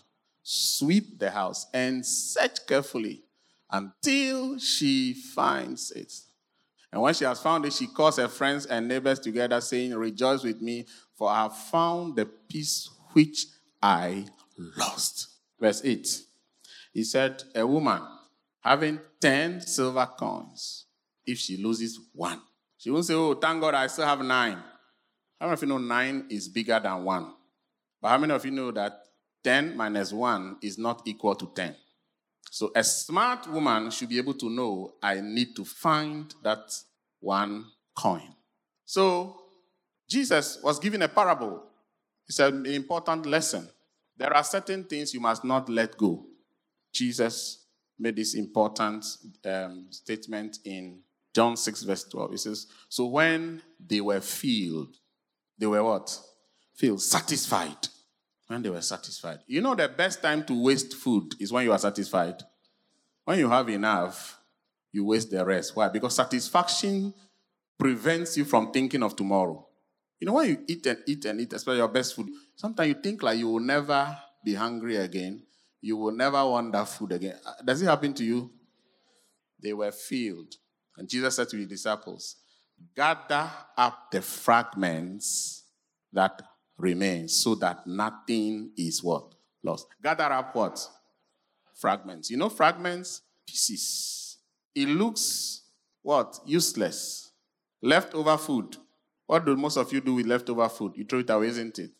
sweep 0.43 1.17
the 1.17 1.31
house, 1.31 1.65
and 1.73 2.05
search 2.05 2.67
carefully 2.67 3.23
until 3.71 4.59
she 4.59 5.13
finds 5.13 5.91
it? 5.91 6.13
And 6.91 7.01
when 7.01 7.13
she 7.13 7.25
has 7.25 7.39
found 7.39 7.65
it, 7.65 7.73
she 7.73 7.87
calls 7.87 8.17
her 8.17 8.27
friends 8.27 8.65
and 8.65 8.87
neighbors 8.87 9.19
together, 9.19 9.61
saying, 9.61 9.93
Rejoice 9.95 10.43
with 10.43 10.61
me, 10.61 10.87
for 11.15 11.29
I 11.29 11.43
have 11.43 11.55
found 11.55 12.15
the 12.15 12.25
piece 12.25 12.89
which 13.13 13.45
I 13.81 14.25
lost. 14.77 15.27
Verse 15.59 15.81
8. 15.83 16.07
He 16.93 17.03
said, 17.03 17.43
A 17.53 17.65
woman 17.65 18.01
having 18.61 18.99
10 19.21 19.61
silver 19.61 20.07
coins, 20.17 20.85
if 21.25 21.37
she 21.37 21.57
loses 21.57 21.99
one, 22.13 22.41
she 22.77 22.89
won't 22.89 23.05
say, 23.05 23.13
Oh, 23.13 23.35
thank 23.35 23.61
God 23.61 23.75
I 23.75 23.87
still 23.87 24.05
have 24.05 24.21
nine. 24.21 24.57
How 25.39 25.45
many 25.45 25.53
of 25.53 25.61
you 25.61 25.67
know 25.67 25.77
nine 25.77 26.25
is 26.29 26.49
bigger 26.49 26.79
than 26.79 27.03
one? 27.03 27.33
But 28.01 28.09
how 28.09 28.17
many 28.17 28.33
of 28.33 28.43
you 28.45 28.51
know 28.51 28.71
that 28.71 28.93
10 29.43 29.77
minus 29.77 30.11
1 30.11 30.57
is 30.61 30.77
not 30.77 31.01
equal 31.05 31.35
to 31.35 31.51
10? 31.55 31.75
So 32.51 32.71
a 32.75 32.83
smart 32.83 33.47
woman 33.47 33.91
should 33.91 34.09
be 34.09 34.17
able 34.17 34.33
to 34.35 34.49
know 34.49 34.93
I 35.01 35.21
need 35.21 35.55
to 35.55 35.65
find 35.65 36.33
that 36.43 36.73
one 37.19 37.65
coin. 37.95 38.35
So 38.85 39.41
Jesus 40.07 40.59
was 40.63 40.79
giving 40.79 41.01
a 41.01 41.07
parable. 41.07 41.63
It's 42.27 42.39
an 42.39 42.65
important 42.65 43.25
lesson. 43.25 43.67
There 44.17 44.33
are 44.35 44.43
certain 44.43 44.83
things 44.83 45.13
you 45.13 45.19
must 45.19 45.43
not 45.43 45.69
let 45.69 45.97
go. 45.97 46.25
Jesus 46.91 47.65
made 47.97 48.15
this 48.15 48.33
important 48.33 49.05
um, 49.45 49.87
statement 49.89 50.59
in 50.65 50.99
John 51.33 51.55
6, 51.55 51.83
verse 51.83 52.03
12. 52.05 52.31
He 52.31 52.37
says, 52.37 52.67
So 52.87 53.05
when 53.05 53.61
they 53.79 54.01
were 54.01 54.21
filled, 54.21 54.95
they 55.57 55.67
were 55.67 55.83
what? 55.83 56.17
Filled, 56.75 57.01
satisfied. 57.01 57.87
When 58.49 58.63
they 58.63 58.69
were 58.71 58.81
satisfied. 58.81 59.41
You 59.45 59.61
know, 59.61 59.75
the 59.75 59.87
best 59.87 60.23
time 60.23 60.43
to 60.45 60.63
waste 60.63 60.95
food 60.95 61.35
is 61.39 61.51
when 61.51 61.65
you 61.65 61.71
are 61.71 61.77
satisfied. 61.77 62.41
When 63.23 63.37
you 63.37 63.47
have 63.47 63.69
enough, 63.69 64.39
you 64.91 65.05
waste 65.05 65.29
the 65.29 65.45
rest. 65.45 65.75
Why? 65.75 65.87
Because 65.87 66.15
satisfaction 66.15 67.13
prevents 67.77 68.35
you 68.37 68.45
from 68.45 68.71
thinking 68.71 69.03
of 69.03 69.15
tomorrow. 69.15 69.67
You 70.19 70.25
know, 70.25 70.33
when 70.33 70.49
you 70.49 70.63
eat 70.67 70.83
and 70.87 70.97
eat 71.05 71.25
and 71.25 71.39
eat, 71.39 71.53
especially 71.53 71.77
your 71.77 71.89
best 71.89 72.15
food, 72.15 72.27
sometimes 72.55 72.87
you 72.87 72.95
think 72.95 73.21
like 73.21 73.37
you 73.37 73.49
will 73.49 73.59
never 73.59 74.17
be 74.43 74.55
hungry 74.55 74.95
again. 74.95 75.43
You 75.79 75.97
will 75.97 76.11
never 76.11 76.43
want 76.43 76.71
that 76.71 76.89
food 76.89 77.11
again. 77.11 77.35
Uh, 77.45 77.53
does 77.63 77.83
it 77.83 77.85
happen 77.85 78.15
to 78.15 78.23
you? 78.23 78.49
They 79.61 79.73
were 79.73 79.91
filled. 79.91 80.55
And 80.97 81.07
Jesus 81.07 81.35
said 81.35 81.49
to 81.49 81.57
his 81.57 81.67
disciples, 81.67 82.37
Gather 82.95 83.47
up 83.77 84.09
the 84.11 84.23
fragments 84.23 85.65
that 86.11 86.41
remain 86.79 87.27
so 87.27 87.55
that 87.55 87.85
nothing 87.85 88.71
is 88.77 89.03
what? 89.03 89.35
Lost. 89.61 89.87
Gather 90.01 90.23
up 90.23 90.55
what? 90.55 90.79
Fragments. 91.75 92.31
You 92.31 92.37
know, 92.37 92.49
fragments? 92.49 93.21
Pieces. 93.45 94.37
It 94.73 94.87
looks 94.87 95.63
what? 96.01 96.39
Useless. 96.45 97.31
Leftover 97.81 98.37
food. 98.37 98.77
What 99.27 99.45
do 99.45 99.55
most 99.55 99.77
of 99.77 99.91
you 99.93 100.01
do 100.01 100.15
with 100.15 100.25
leftover 100.25 100.67
food? 100.69 100.93
You 100.95 101.05
throw 101.05 101.19
it 101.19 101.29
away, 101.29 101.47
isn't 101.47 101.77
it? 101.79 101.91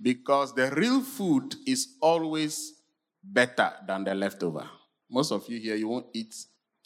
Because 0.00 0.54
the 0.54 0.70
real 0.70 1.00
food 1.00 1.56
is 1.66 1.96
always 2.00 2.74
better 3.22 3.72
than 3.86 4.04
the 4.04 4.14
leftover. 4.14 4.68
Most 5.10 5.32
of 5.32 5.48
you 5.48 5.58
here, 5.58 5.74
you 5.74 5.88
won't 5.88 6.06
eat 6.12 6.34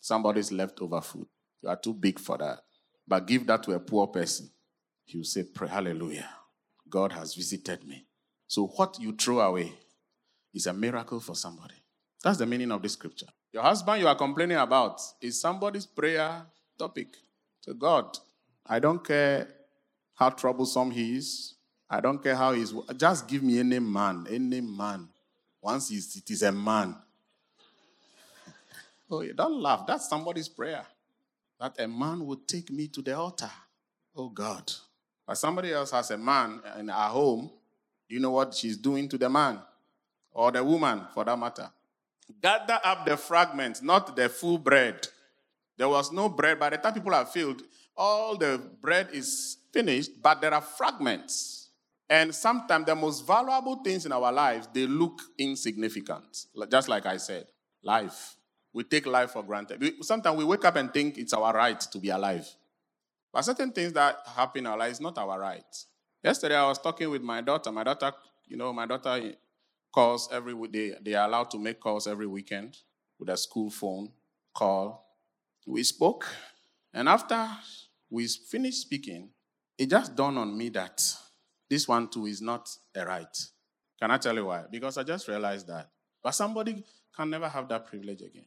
somebody's 0.00 0.50
leftover 0.50 1.00
food. 1.00 1.26
You 1.60 1.68
are 1.68 1.76
too 1.76 1.92
big 1.92 2.18
for 2.18 2.38
that. 2.38 2.60
But 3.06 3.26
give 3.26 3.46
that 3.48 3.62
to 3.64 3.72
a 3.72 3.80
poor 3.80 4.06
person. 4.06 4.50
He 5.04 5.18
will 5.18 5.24
say, 5.24 5.42
Pray, 5.42 5.68
Hallelujah. 5.68 6.28
God 6.92 7.12
has 7.12 7.34
visited 7.34 7.84
me. 7.84 8.04
So 8.46 8.66
what 8.66 9.00
you 9.00 9.12
throw 9.16 9.40
away 9.40 9.72
is 10.52 10.66
a 10.66 10.74
miracle 10.74 11.20
for 11.20 11.34
somebody. 11.34 11.74
That's 12.22 12.38
the 12.38 12.46
meaning 12.46 12.70
of 12.70 12.82
this 12.82 12.92
scripture. 12.92 13.26
Your 13.50 13.62
husband 13.62 14.00
you 14.00 14.06
are 14.06 14.14
complaining 14.14 14.58
about 14.58 15.00
is 15.20 15.40
somebody's 15.40 15.86
prayer 15.86 16.42
topic 16.78 17.16
to 17.62 17.72
God. 17.72 18.18
I 18.66 18.78
don't 18.78 19.02
care 19.02 19.48
how 20.14 20.28
troublesome 20.30 20.90
he 20.90 21.16
is. 21.16 21.54
I 21.88 22.00
don't 22.00 22.22
care 22.22 22.36
how 22.36 22.52
he's. 22.52 22.74
Just 22.96 23.26
give 23.26 23.42
me 23.42 23.58
any 23.58 23.78
man, 23.78 24.26
any 24.30 24.60
man. 24.60 25.08
Once 25.62 25.90
it 25.90 26.30
is 26.30 26.42
a 26.42 26.52
man. 26.52 26.94
oh, 29.10 29.22
you 29.22 29.32
don't 29.32 29.60
laugh. 29.60 29.86
That's 29.86 30.08
somebody's 30.08 30.48
prayer. 30.48 30.84
That 31.58 31.80
a 31.80 31.88
man 31.88 32.26
would 32.26 32.46
take 32.46 32.70
me 32.70 32.88
to 32.88 33.02
the 33.02 33.16
altar 33.16 33.50
Oh 34.14 34.28
God. 34.28 34.70
But 35.32 35.38
somebody 35.38 35.72
else 35.72 35.92
has 35.92 36.10
a 36.10 36.18
man 36.18 36.60
in 36.78 36.90
our 36.90 37.08
home. 37.08 37.50
Do 38.06 38.14
you 38.14 38.20
know 38.20 38.32
what 38.32 38.52
she's 38.52 38.76
doing 38.76 39.08
to 39.08 39.16
the 39.16 39.30
man? 39.30 39.60
Or 40.30 40.52
the 40.52 40.62
woman, 40.62 41.06
for 41.14 41.24
that 41.24 41.38
matter? 41.38 41.70
Gather 42.42 42.78
up 42.84 43.06
the 43.06 43.16
fragments, 43.16 43.80
not 43.80 44.14
the 44.14 44.28
full 44.28 44.58
bread. 44.58 45.08
There 45.78 45.88
was 45.88 46.12
no 46.12 46.28
bread. 46.28 46.60
By 46.60 46.68
the 46.68 46.76
time 46.76 46.92
people 46.92 47.14
are 47.14 47.24
filled, 47.24 47.62
all 47.96 48.36
the 48.36 48.60
bread 48.82 49.08
is 49.14 49.56
finished, 49.72 50.10
but 50.22 50.42
there 50.42 50.52
are 50.52 50.60
fragments. 50.60 51.70
And 52.10 52.34
sometimes 52.34 52.84
the 52.84 52.94
most 52.94 53.26
valuable 53.26 53.76
things 53.76 54.04
in 54.04 54.12
our 54.12 54.30
lives, 54.30 54.68
they 54.74 54.86
look 54.86 55.18
insignificant. 55.38 56.44
Just 56.70 56.90
like 56.90 57.06
I 57.06 57.16
said, 57.16 57.46
life. 57.82 58.36
We 58.74 58.84
take 58.84 59.06
life 59.06 59.30
for 59.30 59.42
granted. 59.42 59.82
Sometimes 60.02 60.36
we 60.36 60.44
wake 60.44 60.66
up 60.66 60.76
and 60.76 60.92
think 60.92 61.16
it's 61.16 61.32
our 61.32 61.54
right 61.54 61.80
to 61.80 61.98
be 61.98 62.10
alive. 62.10 62.46
But 63.32 63.42
certain 63.42 63.72
things 63.72 63.92
that 63.94 64.18
happen 64.26 64.60
in 64.60 64.66
our 64.66 64.76
lives, 64.76 64.98
is 64.98 65.00
not 65.00 65.16
our 65.18 65.40
right. 65.40 65.64
Yesterday, 66.22 66.56
I 66.56 66.66
was 66.66 66.78
talking 66.78 67.10
with 67.10 67.22
my 67.22 67.40
daughter. 67.40 67.72
My 67.72 67.82
daughter, 67.82 68.12
you 68.46 68.56
know, 68.56 68.72
my 68.72 68.86
daughter 68.86 69.32
calls 69.92 70.28
every 70.30 70.54
day. 70.68 70.94
They 71.00 71.14
are 71.14 71.26
allowed 71.26 71.50
to 71.52 71.58
make 71.58 71.80
calls 71.80 72.06
every 72.06 72.26
weekend 72.26 72.76
with 73.18 73.28
a 73.28 73.36
school 73.36 73.70
phone 73.70 74.10
call. 74.54 75.06
We 75.66 75.82
spoke, 75.82 76.26
and 76.92 77.08
after 77.08 77.48
we 78.10 78.26
finished 78.26 78.82
speaking, 78.82 79.30
it 79.78 79.88
just 79.88 80.14
dawned 80.14 80.38
on 80.38 80.56
me 80.56 80.68
that 80.70 81.02
this 81.70 81.88
one 81.88 82.08
too 82.08 82.26
is 82.26 82.42
not 82.42 82.68
a 82.94 83.06
right. 83.06 83.36
Can 83.98 84.10
I 84.10 84.18
tell 84.18 84.34
you 84.34 84.46
why? 84.46 84.64
Because 84.70 84.98
I 84.98 85.04
just 85.04 85.28
realized 85.28 85.68
that. 85.68 85.88
But 86.22 86.32
somebody 86.32 86.84
can 87.16 87.30
never 87.30 87.48
have 87.48 87.68
that 87.68 87.86
privilege 87.86 88.20
again. 88.20 88.44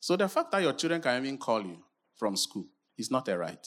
So 0.00 0.16
the 0.16 0.28
fact 0.28 0.50
that 0.52 0.62
your 0.62 0.72
children 0.74 1.00
can 1.00 1.24
even 1.24 1.38
call 1.38 1.62
you 1.62 1.78
from 2.16 2.36
school 2.36 2.66
is 2.98 3.10
not 3.10 3.28
a 3.28 3.38
right. 3.38 3.66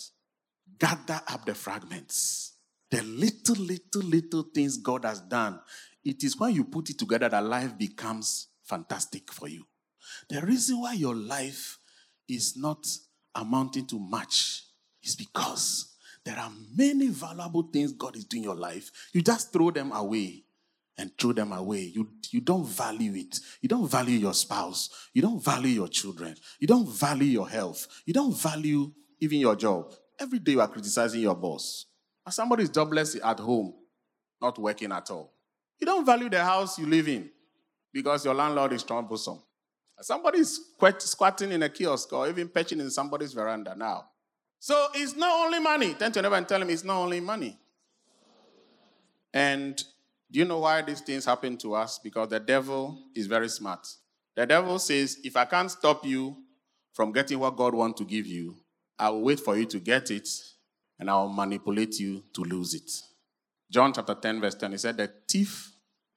Gather 0.78 1.22
up 1.28 1.46
the 1.46 1.56
fragments. 1.56 2.54
The 2.92 3.02
little, 3.04 3.56
little, 3.56 4.02
little 4.02 4.44
things 4.44 4.78
God 4.78 5.06
has 5.06 5.22
done. 5.22 5.60
It 6.04 6.24
is 6.24 6.38
when 6.40 6.54
you 6.54 6.64
put 6.64 6.90
it 6.90 6.98
together 6.98 7.30
that 7.30 7.44
life 7.44 7.78
becomes 7.78 8.48
fantastic 8.64 9.32
for 9.32 9.48
you. 9.48 9.66
The 10.30 10.42
reason 10.42 10.82
why 10.82 10.94
your 10.94 11.16
life 11.16 11.78
is 12.28 12.56
not 12.58 12.88
amounting 13.36 13.86
to 13.88 14.00
much 14.00 14.64
is 15.04 15.16
because 15.16 15.96
there 16.24 16.38
are 16.38 16.52
many 16.76 17.08
valuable 17.08 17.64
things 17.64 17.94
God 17.94 18.16
is 18.16 18.26
doing 18.26 18.44
in 18.44 18.50
your 18.50 18.58
life. 18.58 18.92
You 19.14 19.22
just 19.22 19.52
throw 19.52 19.72
them 19.72 19.92
away 19.92 20.44
and 20.98 21.12
throw 21.18 21.32
them 21.32 21.54
away. 21.54 21.92
You, 21.96 22.10
you 22.32 22.42
don't 22.42 22.66
value 22.66 23.14
it. 23.16 23.40
You 23.62 23.70
don't 23.70 23.90
value 23.90 24.18
your 24.18 24.34
spouse. 24.34 24.90
You 25.14 25.22
don't 25.22 25.44
value 25.44 25.72
your 25.72 25.88
children. 25.88 26.36
You 26.60 26.68
don't 26.68 26.88
value 26.88 27.28
your 27.28 27.50
health. 27.50 27.88
You 28.06 28.14
don't 28.14 28.36
value 28.36 28.92
even 29.20 29.40
your 29.40 29.56
job. 29.56 29.94
Every 30.20 30.40
day 30.40 30.54
you 30.54 30.62
are 30.62 30.68
criticizing 30.68 31.22
your 31.22 31.36
boss. 31.36 31.86
As 32.26 32.36
somebody 32.36 32.64
is 32.64 32.70
jobless 32.70 33.16
at 33.24 33.40
home, 33.40 33.74
not 34.42 34.58
working 34.60 34.92
at 34.92 35.10
all. 35.10 35.34
You 35.80 35.86
don't 35.86 36.06
value 36.06 36.30
the 36.30 36.44
house 36.44 36.78
you 36.78 36.86
live 36.86 37.08
in 37.08 37.30
because 37.94 38.26
your 38.26 38.34
landlord 38.34 38.74
is 38.74 38.84
troublesome. 38.84 39.42
Somebody 40.02 40.40
is 40.40 40.60
squatting 41.00 41.52
in 41.52 41.64
a 41.64 41.70
kiosk 41.70 42.12
or 42.14 42.28
even 42.30 42.48
perching 42.48 42.80
in 42.80 42.90
somebody's 42.90 43.34
veranda 43.34 43.76
now. 43.76 44.06
So 44.60 44.88
it's 44.94 45.16
not 45.16 45.46
only 45.46 45.60
money. 45.60 45.94
Turn 45.94 46.12
to 46.12 46.34
and 46.34 46.48
tell 46.48 46.62
him 46.62 46.70
it's 46.70 46.84
not 46.84 46.98
only 46.98 47.20
money. 47.20 47.58
And 49.34 49.82
do 50.32 50.40
you 50.40 50.46
know 50.46 50.60
why 50.60 50.82
these 50.82 51.02
things 51.02 51.26
happen 51.26 51.58
to 51.58 51.76
us? 51.76 52.00
Because 52.00 52.30
the 52.30 52.40
devil 52.40 52.98
is 53.16 53.28
very 53.28 53.50
smart. 53.50 53.88
The 54.36 54.46
devil 54.46 54.80
says, 54.80 55.18
if 55.24 55.36
I 55.36 55.46
can't 55.46 55.72
stop 55.72 56.06
you 56.06 56.38
from 56.94 57.12
getting 57.12 57.40
what 57.40 57.56
God 57.56 57.74
wants 57.74 58.00
to 58.00 58.06
give 58.06 58.26
you, 58.26 58.56
I 59.00 59.10
will 59.10 59.22
wait 59.22 59.40
for 59.40 59.58
you 59.58 59.66
to 59.66 59.80
get 59.80 60.12
it 60.12 60.28
and 61.00 61.10
I 61.10 61.16
will 61.16 61.30
manipulate 61.30 62.00
you 62.00 62.24
to 62.34 62.42
lose 62.42 62.74
it. 62.74 62.92
John 63.72 63.94
chapter 63.94 64.16
10, 64.16 64.42
verse 64.42 64.56
10, 64.56 64.72
he 64.72 64.78
said, 64.78 64.98
The 64.98 65.12
thief 65.28 65.72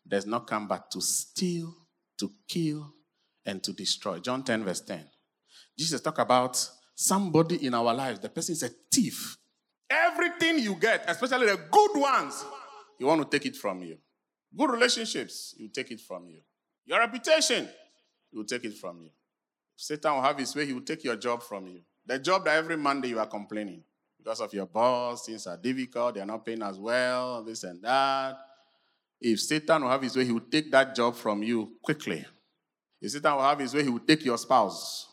does 0.06 0.26
not 0.26 0.46
come 0.46 0.66
but 0.66 0.90
to 0.90 1.00
steal, 1.00 1.74
to 2.18 2.30
kill, 2.48 2.92
and 3.46 3.62
to 3.62 3.72
destroy. 3.72 4.18
John 4.18 4.42
10, 4.42 4.64
verse 4.64 4.80
10. 4.80 5.04
Jesus 5.78 6.00
talk 6.00 6.18
about 6.18 6.68
somebody 6.94 7.64
in 7.64 7.74
our 7.74 7.94
lives. 7.94 8.20
The 8.20 8.28
person 8.28 8.54
is 8.54 8.62
a 8.62 8.70
thief. 8.90 9.36
Everything 9.88 10.58
you 10.58 10.74
get, 10.74 11.04
especially 11.06 11.46
the 11.46 11.60
good 11.70 12.00
ones, 12.00 12.44
you 12.98 13.06
want 13.06 13.22
to 13.22 13.38
take 13.38 13.46
it 13.46 13.56
from 13.56 13.82
you. 13.82 13.98
Good 14.56 14.70
relationships, 14.70 15.54
you 15.58 15.68
take 15.68 15.90
it 15.90 16.00
from 16.00 16.28
you. 16.28 16.40
Your 16.84 16.98
reputation, 16.98 17.68
he 18.30 18.36
will 18.36 18.44
take 18.44 18.64
it 18.64 18.76
from 18.76 19.00
you. 19.02 19.10
Satan 19.76 20.14
will 20.14 20.22
have 20.22 20.38
his 20.38 20.54
way, 20.54 20.66
he 20.66 20.72
will 20.72 20.82
take 20.82 21.04
your 21.04 21.16
job 21.16 21.42
from 21.42 21.66
you. 21.66 21.80
The 22.06 22.18
job 22.18 22.44
that 22.44 22.56
every 22.56 22.76
Monday 22.76 23.08
you 23.08 23.18
are 23.18 23.26
complaining 23.26 23.82
because 24.18 24.40
of 24.40 24.52
your 24.52 24.66
boss, 24.66 25.26
things 25.26 25.46
are 25.46 25.56
difficult, 25.56 26.14
they're 26.14 26.26
not 26.26 26.44
paying 26.44 26.62
as 26.62 26.78
well, 26.78 27.42
this 27.42 27.64
and 27.64 27.82
that. 27.82 28.36
If 29.20 29.40
Satan 29.40 29.82
will 29.82 29.90
have 29.90 30.02
his 30.02 30.16
way, 30.16 30.24
he 30.24 30.32
will 30.32 30.40
take 30.40 30.70
that 30.72 30.94
job 30.94 31.14
from 31.14 31.42
you 31.42 31.72
quickly. 31.82 32.24
If 33.00 33.12
Satan 33.12 33.34
will 33.34 33.42
have 33.42 33.58
his 33.58 33.74
way, 33.74 33.82
he 33.82 33.88
will 33.88 34.00
take 34.00 34.24
your 34.24 34.38
spouse. 34.38 35.12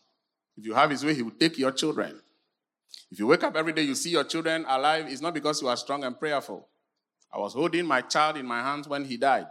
If 0.58 0.66
you 0.66 0.74
have 0.74 0.90
his 0.90 1.06
way, 1.06 1.14
he 1.14 1.22
will 1.22 1.32
take 1.32 1.58
your 1.58 1.72
children. 1.72 2.20
If 3.12 3.20
you 3.20 3.28
wake 3.28 3.44
up 3.44 3.56
every 3.56 3.74
day, 3.74 3.84
you 3.84 3.96
see 3.96 4.10
your 4.12 4.24
children 4.24 4.66
alive, 4.68 5.06
it's 5.08 5.22
not 5.22 5.34
because 5.34 5.62
you 5.62 5.68
are 5.68 5.78
strong 5.78 6.04
and 6.04 6.20
prayerful. 6.20 6.68
I 7.32 7.38
was 7.38 7.54
holding 7.54 7.86
my 7.86 8.02
child 8.02 8.38
in 8.38 8.46
my 8.46 8.62
hands 8.62 8.88
when 8.88 9.06
he 9.06 9.18
died. 9.18 9.48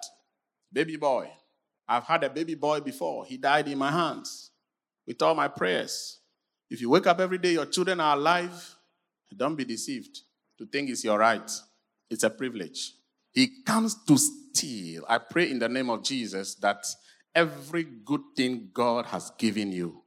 Baby 0.73 0.97
boy. 0.97 1.30
I've 1.88 2.04
had 2.04 2.23
a 2.25 2.30
baby 2.30 2.54
boy 2.54 2.80
before. 2.80 3.25
He 3.25 3.37
died 3.37 3.68
in 3.68 3.78
my 3.78 3.90
hands 3.90 4.50
with 5.07 5.23
all 5.23 5.35
my 5.35 5.49
prayers. 5.49 6.18
If 6.71 6.81
you 6.81 6.91
wake 6.91 7.07
up 7.07 7.21
every 7.21 7.39
day, 7.39 7.53
your 7.53 7.67
children 7.67 8.01
are 8.01 8.17
alive, 8.17 8.77
don't 9.35 9.57
be 9.57 9.65
deceived 9.65 10.21
to 10.59 10.67
think 10.67 10.91
it's 10.91 11.05
your 11.05 11.19
right. 11.19 11.51
It's 12.11 12.25
a 12.25 12.31
privilege. 12.31 12.93
He 13.33 13.63
comes 13.65 13.97
to 14.05 14.17
steal. 14.19 15.05
I 15.09 15.19
pray 15.19 15.51
in 15.51 15.59
the 15.59 15.69
name 15.69 15.91
of 15.91 16.03
Jesus 16.03 16.55
that 16.57 16.85
every 17.35 17.85
good 17.85 18.23
thing 18.37 18.71
God 18.73 19.07
has 19.07 19.31
given 19.39 19.73
you, 19.73 20.03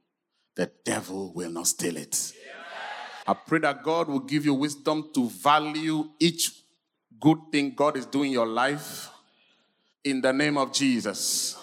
the 0.54 0.70
devil 0.84 1.32
will 1.34 1.50
not 1.50 1.66
steal 1.66 1.96
it. 1.96 2.32
I 3.26 3.34
pray 3.34 3.60
that 3.60 3.82
God 3.82 4.08
will 4.08 4.20
give 4.20 4.44
you 4.44 4.54
wisdom 4.54 5.10
to 5.14 5.28
value 5.30 6.10
each 6.18 6.50
good 7.20 7.38
thing 7.52 7.72
God 7.74 7.96
is 7.96 8.06
doing 8.06 8.26
in 8.26 8.32
your 8.32 8.46
life 8.46 9.08
in 10.04 10.20
the 10.20 10.32
name 10.32 10.58
of 10.58 10.72
Jesus. 10.72 11.56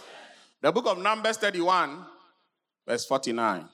The 0.61 0.71
book 0.71 0.87
of 0.87 0.97
Numbers 0.97 1.37
31, 1.37 2.05
verse 2.87 3.05
49. 3.05 3.67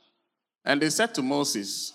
And 0.65 0.81
they 0.81 0.89
said 0.89 1.13
to 1.15 1.21
Moses, 1.21 1.93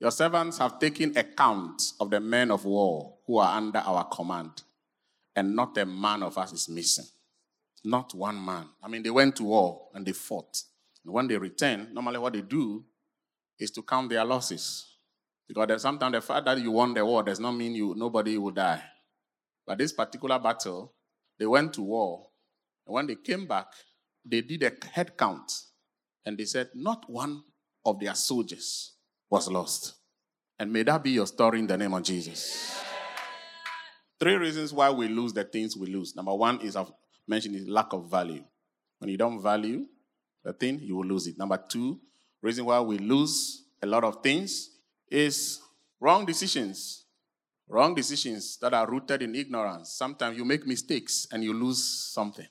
Your 0.00 0.10
servants 0.10 0.58
have 0.58 0.78
taken 0.78 1.16
account 1.16 1.82
of 2.00 2.10
the 2.10 2.20
men 2.20 2.50
of 2.50 2.64
war 2.64 3.18
who 3.26 3.36
are 3.38 3.56
under 3.56 3.80
our 3.80 4.04
command, 4.04 4.62
and 5.36 5.54
not 5.54 5.76
a 5.76 5.84
man 5.84 6.22
of 6.22 6.38
us 6.38 6.52
is 6.52 6.68
missing. 6.68 7.04
Not 7.84 8.14
one 8.14 8.42
man. 8.42 8.66
I 8.82 8.88
mean, 8.88 9.02
they 9.02 9.10
went 9.10 9.36
to 9.36 9.44
war 9.44 9.88
and 9.94 10.04
they 10.06 10.12
fought. 10.12 10.62
And 11.04 11.12
when 11.12 11.28
they 11.28 11.36
return, 11.36 11.88
normally 11.92 12.18
what 12.18 12.32
they 12.32 12.40
do 12.40 12.84
is 13.58 13.70
to 13.72 13.82
count 13.82 14.08
their 14.08 14.24
losses. 14.24 14.86
Because 15.46 15.82
sometimes 15.82 16.12
the 16.12 16.20
fact 16.20 16.46
that 16.46 16.58
you 16.58 16.70
won 16.72 16.94
the 16.94 17.04
war 17.04 17.22
does 17.22 17.40
not 17.40 17.52
mean 17.52 17.74
you 17.74 17.94
nobody 17.96 18.36
will 18.36 18.50
die. 18.50 18.82
But 19.66 19.78
this 19.78 19.92
particular 19.92 20.38
battle, 20.38 20.92
they 21.38 21.46
went 21.46 21.74
to 21.74 21.82
war. 21.82 22.28
And 22.86 22.94
when 22.94 23.06
they 23.06 23.14
came 23.16 23.46
back, 23.46 23.66
they 24.24 24.40
did 24.40 24.62
a 24.62 24.72
head 24.88 25.16
count. 25.16 25.52
And 26.24 26.36
they 26.36 26.44
said, 26.44 26.70
not 26.74 27.08
one 27.08 27.42
of 27.90 28.00
their 28.00 28.14
soldiers 28.14 28.92
was 29.30 29.48
lost. 29.48 29.94
And 30.58 30.72
may 30.72 30.82
that 30.82 31.02
be 31.02 31.10
your 31.10 31.26
story 31.26 31.60
in 31.60 31.66
the 31.66 31.76
name 31.76 31.94
of 31.94 32.02
Jesus. 32.02 32.80
Three 34.18 34.34
reasons 34.34 34.72
why 34.72 34.90
we 34.90 35.06
lose 35.06 35.32
the 35.32 35.44
things 35.44 35.76
we 35.76 35.86
lose. 35.86 36.16
Number 36.16 36.34
one 36.34 36.60
is 36.60 36.74
I've 36.74 36.90
mentioned 37.26 37.54
is 37.54 37.68
lack 37.68 37.92
of 37.92 38.10
value. 38.10 38.42
When 38.98 39.10
you 39.10 39.16
don't 39.16 39.40
value 39.40 39.86
the 40.42 40.52
thing, 40.52 40.80
you 40.80 40.96
will 40.96 41.06
lose 41.06 41.26
it. 41.28 41.38
Number 41.38 41.56
two, 41.56 42.00
reason 42.42 42.64
why 42.64 42.80
we 42.80 42.98
lose 42.98 43.64
a 43.82 43.86
lot 43.86 44.02
of 44.02 44.22
things 44.22 44.70
is 45.08 45.60
wrong 46.00 46.26
decisions. 46.26 47.04
Wrong 47.68 47.94
decisions 47.94 48.56
that 48.58 48.74
are 48.74 48.90
rooted 48.90 49.22
in 49.22 49.34
ignorance. 49.34 49.92
Sometimes 49.92 50.36
you 50.36 50.44
make 50.44 50.66
mistakes 50.66 51.28
and 51.30 51.44
you 51.44 51.52
lose 51.52 51.84
something. 51.84 52.46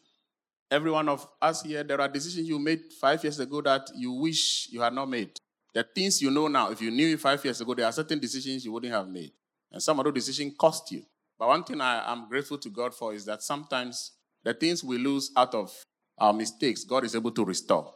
Every 0.70 0.92
one 0.92 1.08
of 1.08 1.28
us 1.42 1.64
here, 1.64 1.84
there 1.84 2.00
are 2.02 2.10
decisions 2.10 2.48
you 2.48 2.60
made 2.60 2.92
five 3.00 3.24
years 3.24 3.40
ago 3.40 3.62
that 3.62 3.90
you 3.96 4.12
wish 4.12 4.68
you 4.70 4.82
had 4.82 4.94
not 4.94 5.10
made. 5.10 5.32
The 5.74 5.84
things 5.84 6.22
you 6.22 6.30
know 6.30 6.48
now, 6.48 6.72
if 6.72 6.82
you 6.82 6.92
knew 6.92 7.14
it 7.14 7.20
five 7.20 7.44
years 7.44 7.62
ago, 7.62 7.74
there 7.74 7.86
are 7.86 7.92
certain 7.92 8.20
decisions 8.20 8.66
you 8.66 8.72
wouldn't 8.72 8.94
have 8.94 9.08
made. 9.08 9.32
And 9.72 9.82
some 9.82 10.00
of 10.00 10.06
those 10.06 10.16
decisions 10.16 10.54
cost 10.58 10.92
you. 10.92 11.04
But 11.40 11.48
one 11.48 11.64
thing 11.64 11.80
I, 11.80 12.12
am 12.12 12.28
grateful 12.28 12.58
to 12.58 12.70
God 12.70 12.94
for 12.94 13.14
is 13.14 13.26
that 13.26 13.44
sometimes 13.44 14.14
the 14.44 14.54
things 14.54 14.84
we 14.84 14.98
lose 14.98 15.32
out 15.38 15.54
of 15.54 15.72
our 16.18 16.34
mistakes, 16.34 16.84
God 16.84 17.04
is 17.04 17.16
able 17.16 17.32
to 17.32 17.46
restore. 17.46 17.94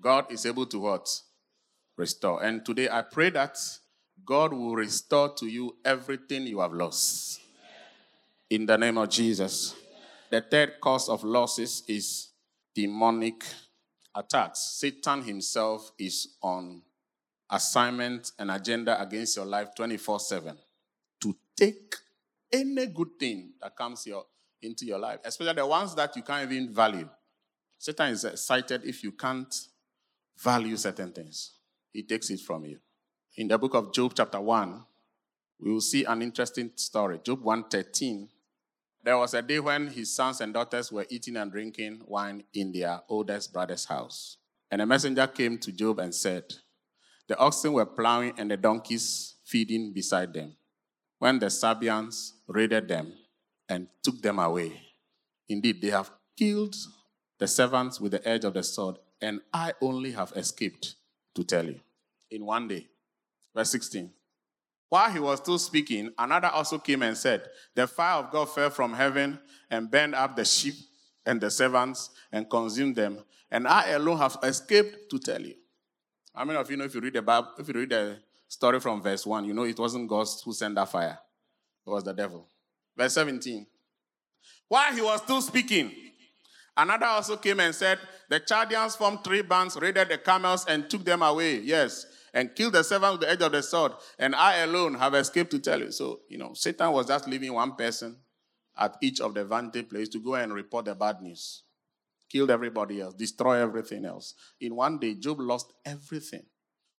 God 0.00 0.32
is 0.32 0.46
able 0.46 0.66
to 0.66 0.78
what? 0.78 1.08
Restore. 1.96 2.42
And 2.42 2.64
today 2.64 2.88
I 2.88 3.02
pray 3.02 3.30
that 3.30 3.58
God 4.24 4.52
will 4.52 4.74
restore 4.74 5.34
to 5.34 5.46
you 5.46 5.76
everything 5.84 6.46
you 6.46 6.60
have 6.60 6.72
lost. 6.72 7.40
In 8.48 8.66
the 8.66 8.78
name 8.78 8.98
of 8.98 9.10
Jesus. 9.10 9.74
The 10.30 10.40
third 10.40 10.80
cause 10.80 11.08
of 11.08 11.24
losses 11.24 11.82
is 11.88 12.28
demonic 12.74 13.44
attacks. 14.14 14.78
Satan 14.78 15.22
himself 15.22 15.92
is 15.98 16.36
on 16.42 16.82
assignment 17.50 18.32
and 18.38 18.50
agenda 18.50 19.00
against 19.00 19.36
your 19.36 19.46
life 19.46 19.74
24 19.74 20.20
7. 20.20 20.56
to 21.20 21.36
take 21.56 21.94
any 22.52 22.86
good 22.86 23.18
thing 23.18 23.52
that 23.60 23.76
comes 23.76 24.06
your, 24.06 24.24
into 24.62 24.86
your 24.86 24.98
life, 24.98 25.20
especially 25.24 25.54
the 25.54 25.66
ones 25.66 25.94
that 25.94 26.14
you 26.16 26.22
can't 26.22 26.50
even 26.50 26.72
value. 26.72 27.08
Satan 27.78 28.10
is 28.10 28.24
excited 28.24 28.84
if 28.84 29.02
you 29.02 29.12
can't 29.12 29.54
value 30.38 30.76
certain 30.76 31.12
things, 31.12 31.52
he 31.92 32.02
takes 32.02 32.30
it 32.30 32.40
from 32.40 32.64
you. 32.64 32.78
In 33.36 33.48
the 33.48 33.58
book 33.58 33.74
of 33.74 33.92
Job, 33.92 34.12
chapter 34.14 34.40
1, 34.40 34.84
we 35.60 35.72
will 35.72 35.80
see 35.80 36.04
an 36.04 36.22
interesting 36.22 36.70
story. 36.74 37.20
Job 37.22 37.42
113. 37.42 38.28
There 39.02 39.16
was 39.16 39.32
a 39.34 39.42
day 39.42 39.60
when 39.60 39.88
his 39.88 40.14
sons 40.14 40.40
and 40.40 40.52
daughters 40.52 40.92
were 40.92 41.06
eating 41.08 41.36
and 41.36 41.50
drinking 41.50 42.02
wine 42.06 42.44
in 42.52 42.72
their 42.72 43.00
oldest 43.08 43.52
brother's 43.52 43.86
house. 43.86 44.36
And 44.70 44.82
a 44.82 44.86
messenger 44.86 45.26
came 45.26 45.58
to 45.58 45.72
Job 45.72 45.98
and 45.98 46.14
said, 46.14 46.44
The 47.26 47.36
oxen 47.38 47.72
were 47.72 47.86
plowing 47.86 48.34
and 48.36 48.50
the 48.50 48.56
donkeys 48.56 49.36
feeding 49.44 49.92
beside 49.92 50.34
them 50.34 50.56
when 51.18 51.38
the 51.38 51.50
Sabeans 51.50 52.34
raided 52.46 52.88
them 52.88 53.12
and 53.68 53.88
took 54.02 54.20
them 54.20 54.38
away. 54.38 54.82
Indeed, 55.48 55.80
they 55.80 55.90
have 55.90 56.10
killed 56.36 56.74
the 57.38 57.46
servants 57.46 58.00
with 58.00 58.12
the 58.12 58.28
edge 58.28 58.44
of 58.44 58.54
the 58.54 58.62
sword, 58.62 58.96
and 59.20 59.40
I 59.52 59.72
only 59.80 60.12
have 60.12 60.32
escaped 60.36 60.96
to 61.34 61.44
tell 61.44 61.64
you. 61.64 61.80
In 62.30 62.44
one 62.44 62.68
day. 62.68 62.86
Verse 63.54 63.70
16. 63.70 64.10
While 64.90 65.12
he 65.12 65.20
was 65.20 65.38
still 65.38 65.58
speaking, 65.58 66.12
another 66.18 66.48
also 66.48 66.76
came 66.78 67.02
and 67.04 67.16
said, 67.16 67.48
The 67.76 67.86
fire 67.86 68.24
of 68.24 68.32
God 68.32 68.46
fell 68.46 68.70
from 68.70 68.92
heaven 68.92 69.38
and 69.70 69.88
burned 69.88 70.16
up 70.16 70.34
the 70.34 70.44
sheep 70.44 70.74
and 71.24 71.40
the 71.40 71.48
servants 71.48 72.10
and 72.32 72.50
consumed 72.50 72.96
them, 72.96 73.24
and 73.52 73.68
I 73.68 73.90
alone 73.90 74.18
have 74.18 74.36
escaped 74.42 75.08
to 75.10 75.18
tell 75.20 75.40
you. 75.40 75.54
How 76.34 76.44
many 76.44 76.58
of 76.58 76.68
you 76.68 76.76
know 76.76 76.84
if 76.84 76.94
you 76.94 77.00
read 77.00 77.12
the 77.12 77.22
Bible, 77.22 77.50
if 77.58 77.68
you 77.68 77.74
read 77.74 77.90
the 77.90 78.18
story 78.48 78.80
from 78.80 79.00
verse 79.00 79.24
1, 79.24 79.44
you 79.44 79.54
know 79.54 79.62
it 79.62 79.78
wasn't 79.78 80.08
God 80.08 80.26
who 80.44 80.52
sent 80.52 80.74
that 80.74 80.88
fire, 80.88 81.18
it 81.86 81.90
was 81.90 82.02
the 82.02 82.12
devil. 82.12 82.48
Verse 82.96 83.14
17. 83.14 83.64
While 84.66 84.92
he 84.92 85.02
was 85.02 85.22
still 85.22 85.40
speaking, 85.40 85.92
another 86.76 87.06
also 87.06 87.36
came 87.36 87.60
and 87.60 87.74
said, 87.74 88.00
The 88.28 88.40
Chaldeans 88.40 88.96
formed 88.96 89.22
three 89.22 89.42
bands, 89.42 89.76
raided 89.80 90.08
the 90.08 90.18
camels, 90.18 90.66
and 90.66 90.90
took 90.90 91.04
them 91.04 91.22
away. 91.22 91.60
Yes, 91.60 92.06
and 92.32 92.54
killed 92.54 92.74
the 92.74 92.82
servant 92.82 93.12
with 93.12 93.20
the 93.22 93.30
edge 93.30 93.42
of 93.42 93.52
the 93.52 93.62
sword, 93.62 93.92
and 94.18 94.34
I 94.34 94.58
alone 94.58 94.94
have 94.94 95.14
escaped 95.14 95.50
to 95.52 95.58
tell 95.58 95.80
you. 95.80 95.90
So, 95.90 96.20
you 96.28 96.38
know, 96.38 96.54
Satan 96.54 96.92
was 96.92 97.06
just 97.06 97.28
leaving 97.28 97.52
one 97.52 97.74
person 97.74 98.16
at 98.78 98.96
each 99.00 99.20
of 99.20 99.34
the 99.34 99.44
vantage 99.44 99.88
place 99.88 100.08
to 100.10 100.18
go 100.18 100.34
and 100.34 100.52
report 100.52 100.86
the 100.86 100.94
bad 100.94 101.20
news. 101.20 101.62
Killed 102.30 102.50
everybody 102.50 103.00
else, 103.00 103.14
destroy 103.14 103.60
everything 103.60 104.04
else. 104.04 104.34
In 104.60 104.76
one 104.76 104.98
day, 104.98 105.14
Job 105.14 105.40
lost 105.40 105.72
everything. 105.84 106.44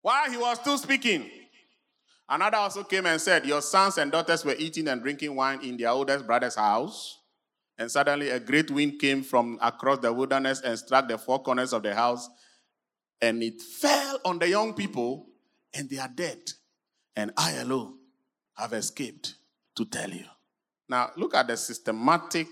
While 0.01 0.29
he 0.29 0.37
was 0.37 0.59
still 0.59 0.77
speaking, 0.77 1.29
another 2.27 2.57
also 2.57 2.83
came 2.83 3.05
and 3.05 3.21
said, 3.21 3.45
Your 3.45 3.61
sons 3.61 3.97
and 3.97 4.11
daughters 4.11 4.43
were 4.43 4.55
eating 4.57 4.87
and 4.87 5.01
drinking 5.01 5.35
wine 5.35 5.61
in 5.63 5.77
their 5.77 5.89
oldest 5.89 6.27
brother's 6.27 6.55
house. 6.55 7.19
And 7.77 7.89
suddenly 7.89 8.29
a 8.29 8.39
great 8.39 8.69
wind 8.69 8.99
came 8.99 9.23
from 9.23 9.57
across 9.61 9.99
the 9.99 10.11
wilderness 10.11 10.61
and 10.61 10.77
struck 10.77 11.07
the 11.07 11.17
four 11.17 11.41
corners 11.41 11.73
of 11.73 11.83
the 11.83 11.95
house. 11.95 12.29
And 13.21 13.43
it 13.43 13.61
fell 13.61 14.19
on 14.25 14.39
the 14.39 14.49
young 14.49 14.73
people, 14.73 15.27
and 15.73 15.89
they 15.89 15.97
are 15.97 16.09
dead. 16.13 16.39
And 17.15 17.31
I 17.37 17.53
alone 17.53 17.97
have 18.55 18.73
escaped 18.73 19.35
to 19.75 19.85
tell 19.85 20.09
you. 20.09 20.25
Now, 20.89 21.11
look 21.15 21.35
at 21.35 21.47
the 21.47 21.57
systematic 21.57 22.47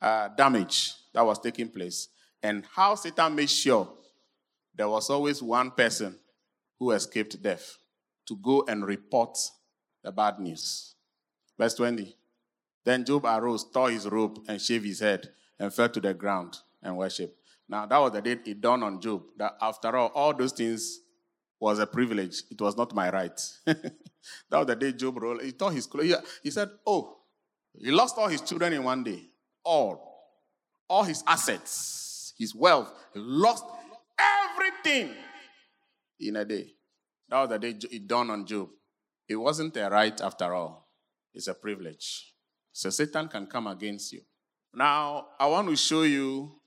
uh, 0.00 0.28
damage 0.28 0.94
that 1.12 1.24
was 1.24 1.38
taking 1.38 1.68
place 1.68 2.08
and 2.42 2.64
how 2.74 2.94
Satan 2.94 3.34
made 3.34 3.50
sure 3.50 3.88
there 4.74 4.88
was 4.88 5.10
always 5.10 5.42
one 5.42 5.70
person 5.72 6.16
who 6.78 6.92
escaped 6.92 7.40
death 7.42 7.76
to 8.26 8.36
go 8.36 8.64
and 8.66 8.86
report 8.86 9.36
the 10.02 10.12
bad 10.12 10.38
news. 10.38 10.94
Verse 11.58 11.74
20. 11.74 12.16
Then 12.84 13.04
Job 13.04 13.26
arose, 13.26 13.70
tore 13.70 13.90
his 13.90 14.06
robe, 14.06 14.38
and 14.48 14.60
shaved 14.60 14.86
his 14.86 15.00
head, 15.00 15.28
and 15.58 15.72
fell 15.72 15.90
to 15.90 16.00
the 16.00 16.14
ground 16.14 16.56
and 16.82 16.96
worshipped. 16.96 17.36
Now, 17.70 17.86
that 17.86 17.98
was 17.98 18.10
the 18.10 18.20
day 18.20 18.36
it 18.44 18.60
dawned 18.60 18.82
on 18.82 19.00
Job 19.00 19.22
that 19.38 19.54
after 19.62 19.96
all, 19.96 20.08
all 20.08 20.34
those 20.34 20.50
things 20.50 20.98
was 21.60 21.78
a 21.78 21.86
privilege. 21.86 22.42
It 22.50 22.60
was 22.60 22.76
not 22.76 22.92
my 22.92 23.10
right. 23.10 23.40
that 23.64 23.92
was 24.50 24.66
the 24.66 24.74
day 24.74 24.92
Job 24.92 25.22
rolled. 25.22 25.40
He 25.40 25.52
tore 25.52 25.70
his 25.70 25.86
clothes. 25.86 26.16
He 26.42 26.50
said, 26.50 26.68
Oh, 26.84 27.18
he 27.78 27.92
lost 27.92 28.18
all 28.18 28.26
his 28.26 28.40
children 28.40 28.72
in 28.72 28.82
one 28.82 29.04
day. 29.04 29.22
All. 29.64 30.08
All 30.88 31.04
his 31.04 31.22
assets, 31.24 32.34
his 32.36 32.56
wealth. 32.56 32.92
He 33.14 33.20
lost 33.20 33.64
everything 34.18 35.14
in 36.18 36.34
a 36.34 36.44
day. 36.44 36.72
That 37.28 37.42
was 37.42 37.50
the 37.50 37.58
day 37.60 37.76
it 37.88 38.08
dawned 38.08 38.32
on 38.32 38.46
Job. 38.46 38.68
It 39.28 39.36
wasn't 39.36 39.76
a 39.76 39.88
right 39.88 40.20
after 40.20 40.52
all, 40.52 40.88
it's 41.32 41.46
a 41.46 41.54
privilege. 41.54 42.34
So 42.72 42.90
Satan 42.90 43.28
can 43.28 43.46
come 43.46 43.68
against 43.68 44.12
you. 44.12 44.22
Now, 44.74 45.26
I 45.38 45.46
want 45.46 45.68
to 45.68 45.76
show 45.76 46.02
you 46.02 46.59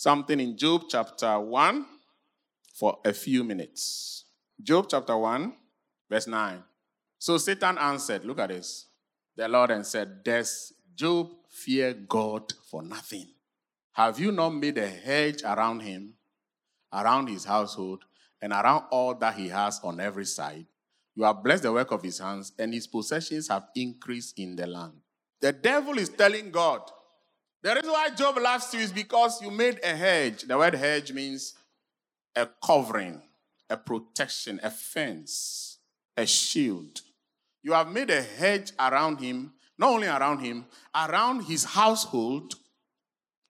something 0.00 0.40
in 0.40 0.56
Job 0.56 0.84
chapter 0.88 1.38
1 1.38 1.84
for 2.72 2.96
a 3.04 3.12
few 3.12 3.44
minutes. 3.44 4.24
Job 4.62 4.86
chapter 4.88 5.14
1, 5.14 5.52
verse 6.08 6.26
9. 6.26 6.64
So 7.18 7.36
Satan 7.36 7.76
answered, 7.76 8.24
Look 8.24 8.38
at 8.38 8.48
this 8.48 8.86
the 9.36 9.46
Lord 9.46 9.70
and 9.70 9.84
said, 9.84 10.24
Does 10.24 10.72
Job 10.94 11.28
fear 11.50 11.92
God 11.92 12.50
for 12.70 12.82
nothing? 12.82 13.26
Have 13.92 14.18
you 14.18 14.32
not 14.32 14.54
made 14.54 14.78
a 14.78 14.88
hedge 14.88 15.42
around 15.42 15.80
him, 15.80 16.14
around 16.90 17.26
his 17.26 17.44
household, 17.44 18.04
and 18.40 18.54
around 18.54 18.84
all 18.90 19.14
that 19.16 19.34
he 19.34 19.48
has 19.48 19.80
on 19.84 20.00
every 20.00 20.24
side? 20.24 20.64
You 21.14 21.24
have 21.24 21.44
blessed 21.44 21.64
the 21.64 21.72
work 21.72 21.90
of 21.90 22.02
his 22.02 22.18
hands, 22.18 22.52
and 22.58 22.72
his 22.72 22.86
possessions 22.86 23.48
have 23.48 23.68
increased 23.76 24.38
in 24.38 24.56
the 24.56 24.66
land. 24.66 24.94
The 25.42 25.52
devil 25.52 25.98
is 25.98 26.08
telling 26.08 26.50
God, 26.50 26.90
the 27.62 27.74
reason 27.74 27.90
why 27.90 28.10
Job 28.10 28.38
laughs 28.38 28.72
you 28.74 28.80
is 28.80 28.92
because 28.92 29.42
you 29.42 29.50
made 29.50 29.80
a 29.82 29.94
hedge. 29.94 30.42
The 30.42 30.56
word 30.56 30.74
hedge 30.74 31.12
means 31.12 31.54
a 32.34 32.48
covering, 32.64 33.20
a 33.68 33.76
protection, 33.76 34.60
a 34.62 34.70
fence, 34.70 35.78
a 36.16 36.26
shield. 36.26 37.02
You 37.62 37.72
have 37.72 37.88
made 37.88 38.10
a 38.10 38.22
hedge 38.22 38.72
around 38.78 39.20
him, 39.20 39.52
not 39.78 39.92
only 39.92 40.06
around 40.06 40.38
him, 40.38 40.66
around 40.94 41.42
his 41.42 41.64
household, 41.64 42.54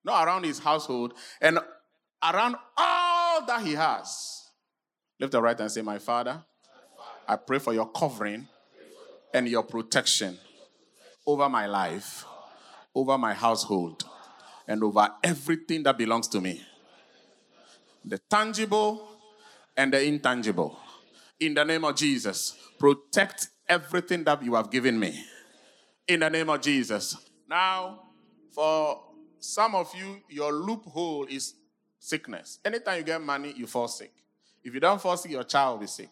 not 0.04 0.26
around 0.26 0.44
his 0.44 0.58
household, 0.58 1.14
and 1.40 1.58
around 2.22 2.56
all 2.76 3.46
that 3.46 3.62
he 3.64 3.74
has. 3.74 4.50
Lift 5.18 5.32
the 5.32 5.42
right 5.42 5.50
hand 5.50 5.60
and 5.60 5.70
say, 5.70 5.82
My 5.82 5.98
Father, 5.98 6.42
I 7.28 7.36
pray 7.36 7.58
for 7.58 7.72
your 7.72 7.86
covering 7.90 8.48
and 9.32 9.46
your 9.48 9.62
protection 9.62 10.38
over 11.26 11.48
my 11.48 11.66
life, 11.66 12.24
over 12.94 13.16
my 13.18 13.34
household, 13.34 14.04
and 14.66 14.82
over 14.82 15.08
everything 15.22 15.82
that 15.84 15.98
belongs 15.98 16.28
to 16.28 16.40
me 16.40 16.62
the 18.04 18.18
tangible 18.30 19.08
and 19.76 19.92
the 19.92 20.02
intangible. 20.02 20.78
In 21.38 21.54
the 21.54 21.64
name 21.64 21.84
of 21.84 21.96
Jesus, 21.96 22.56
protect 22.78 23.48
everything 23.68 24.24
that 24.24 24.42
you 24.42 24.54
have 24.54 24.70
given 24.70 24.98
me. 24.98 25.24
In 26.08 26.20
the 26.20 26.30
name 26.30 26.50
of 26.50 26.60
Jesus. 26.60 27.16
Now, 27.48 28.00
for 28.52 29.00
some 29.38 29.74
of 29.74 29.94
you, 29.94 30.20
your 30.28 30.52
loophole 30.52 31.26
is 31.28 31.54
sickness. 31.98 32.58
Anytime 32.64 32.98
you 32.98 33.04
get 33.04 33.22
money, 33.22 33.54
you 33.56 33.66
fall 33.66 33.88
sick. 33.88 34.12
If 34.62 34.74
you 34.74 34.80
don't 34.80 35.00
fall 35.00 35.16
sick, 35.16 35.30
your 35.30 35.44
child 35.44 35.74
will 35.74 35.80
be 35.82 35.86
sick. 35.86 36.10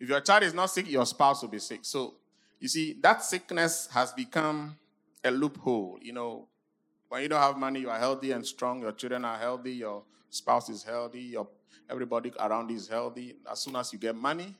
If 0.00 0.08
your 0.08 0.20
child 0.20 0.42
is 0.42 0.54
not 0.54 0.66
sick, 0.66 0.90
your 0.90 1.06
spouse 1.06 1.42
will 1.42 1.48
be 1.50 1.60
sick. 1.60 1.80
So, 1.82 2.14
you 2.58 2.68
see, 2.68 2.96
that 3.02 3.22
sickness 3.22 3.88
has 3.92 4.12
become 4.12 4.76
a 5.24 5.30
loophole. 5.30 5.98
You 6.02 6.12
know, 6.12 6.48
when 7.08 7.22
you 7.22 7.28
don't 7.28 7.40
have 7.40 7.56
money, 7.56 7.80
you 7.80 7.90
are 7.90 7.98
healthy 7.98 8.32
and 8.32 8.46
strong. 8.46 8.80
Your 8.80 8.92
children 8.92 9.24
are 9.24 9.38
healthy. 9.38 9.72
Your 9.72 10.02
spouse 10.30 10.68
is 10.68 10.82
healthy. 10.82 11.22
Your 11.22 11.48
everybody 11.90 12.32
around 12.38 12.70
is 12.70 12.88
healthy. 12.88 13.36
As 13.50 13.60
soon 13.60 13.76
as 13.76 13.92
you 13.92 13.98
get 13.98 14.14
money, 14.14 14.54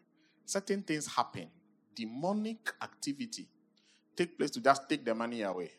certain 0.44 0.82
things 0.82 1.06
happen 1.06 1.48
demonic 1.94 2.72
activity 2.82 3.46
take 4.16 4.36
place 4.36 4.50
to 4.50 4.60
just 4.60 4.88
take 4.88 5.04
the 5.04 5.14
money 5.14 5.42
away. 5.42 5.70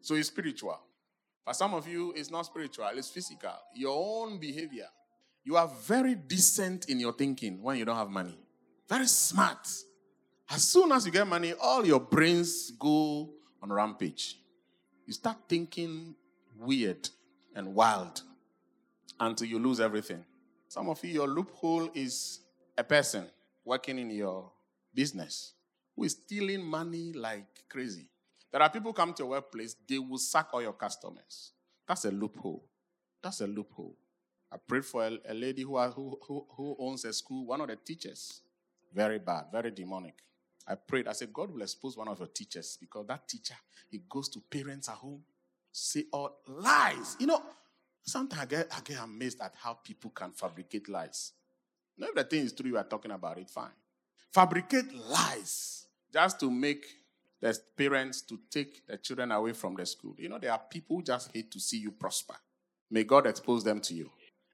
So 0.00 0.14
it's 0.14 0.28
spiritual. 0.28 0.78
For 1.44 1.54
some 1.54 1.74
of 1.74 1.86
you, 1.86 2.12
it's 2.16 2.30
not 2.30 2.46
spiritual, 2.46 2.86
it's 2.94 3.10
physical. 3.10 3.52
Your 3.74 3.96
own 3.96 4.38
behavior. 4.38 4.86
You 5.44 5.56
are 5.56 5.68
very 5.68 6.14
decent 6.14 6.88
in 6.88 7.00
your 7.00 7.12
thinking 7.12 7.62
when 7.62 7.78
you 7.78 7.84
don't 7.84 7.96
have 7.96 8.10
money. 8.10 8.38
Very 8.88 9.06
smart. 9.06 9.66
As 10.50 10.64
soon 10.64 10.92
as 10.92 11.06
you 11.06 11.12
get 11.12 11.26
money, 11.26 11.54
all 11.54 11.86
your 11.86 12.00
brains 12.00 12.72
go 12.72 13.30
on 13.62 13.72
rampage. 13.72 14.38
You 15.06 15.12
start 15.12 15.38
thinking 15.48 16.14
weird 16.58 17.08
and 17.54 17.74
wild 17.74 18.22
until 19.18 19.46
you 19.46 19.58
lose 19.58 19.80
everything. 19.80 20.24
Some 20.68 20.88
of 20.88 21.02
you, 21.04 21.10
your 21.10 21.28
loophole 21.28 21.90
is 21.94 22.40
a 22.78 22.84
person 22.84 23.26
working 23.64 23.98
in 23.98 24.10
your 24.10 24.50
business 24.94 25.54
who 25.96 26.04
is 26.04 26.12
stealing 26.12 26.64
money 26.64 27.12
like 27.12 27.44
crazy. 27.68 28.08
There 28.52 28.62
are 28.62 28.70
people 28.70 28.92
come 28.92 29.12
to 29.14 29.22
your 29.22 29.30
workplace, 29.30 29.76
they 29.88 29.98
will 29.98 30.18
sack 30.18 30.48
all 30.52 30.62
your 30.62 30.72
customers. 30.72 31.52
That's 31.86 32.04
a 32.04 32.10
loophole. 32.10 32.64
That's 33.22 33.40
a 33.40 33.46
loophole. 33.46 33.96
I 34.52 34.56
prayed 34.56 34.84
for 34.84 35.06
a, 35.06 35.18
a 35.28 35.34
lady 35.34 35.62
who, 35.62 35.78
who, 35.78 36.18
who, 36.26 36.46
who 36.56 36.76
owns 36.78 37.04
a 37.04 37.12
school, 37.12 37.46
one 37.46 37.60
of 37.60 37.68
the 37.68 37.76
teachers. 37.76 38.40
Very 38.92 39.18
bad, 39.18 39.44
very 39.52 39.70
demonic. 39.70 40.14
I 40.70 40.76
prayed. 40.76 41.08
I 41.08 41.12
said, 41.12 41.32
God 41.32 41.50
will 41.52 41.62
expose 41.62 41.96
one 41.96 42.08
of 42.08 42.18
your 42.18 42.28
teachers 42.28 42.78
because 42.80 43.06
that 43.08 43.26
teacher, 43.28 43.56
he 43.90 44.00
goes 44.08 44.28
to 44.30 44.40
parents 44.40 44.88
at 44.88 44.94
home, 44.94 45.22
say 45.72 46.04
all 46.12 46.36
lies. 46.46 47.16
You 47.18 47.26
know, 47.26 47.42
sometimes 48.04 48.42
I 48.42 48.46
get, 48.46 48.68
I 48.74 48.80
get 48.80 48.98
amazed 49.02 49.40
at 49.40 49.52
how 49.56 49.74
people 49.74 50.10
can 50.10 50.30
fabricate 50.30 50.88
lies. 50.88 51.32
You 51.96 52.02
know, 52.02 52.08
if 52.10 52.14
the 52.14 52.24
thing 52.24 52.44
is 52.44 52.52
true, 52.52 52.70
you 52.70 52.76
are 52.76 52.84
talking 52.84 53.10
about 53.10 53.38
it, 53.38 53.50
fine. 53.50 53.70
Fabricate 54.32 54.94
lies 54.94 55.86
just 56.12 56.38
to 56.40 56.50
make 56.50 56.86
the 57.40 57.58
parents 57.76 58.22
to 58.22 58.38
take 58.50 58.86
the 58.86 58.96
children 58.96 59.32
away 59.32 59.52
from 59.52 59.74
the 59.74 59.84
school. 59.84 60.14
You 60.18 60.28
know, 60.28 60.38
there 60.38 60.52
are 60.52 60.60
people 60.70 60.96
who 60.96 61.02
just 61.02 61.34
hate 61.34 61.50
to 61.50 61.58
see 61.58 61.78
you 61.78 61.90
prosper. 61.90 62.36
May 62.90 63.04
God 63.04 63.26
expose 63.26 63.64
them 63.64 63.80
to 63.80 63.94
you 63.94 64.10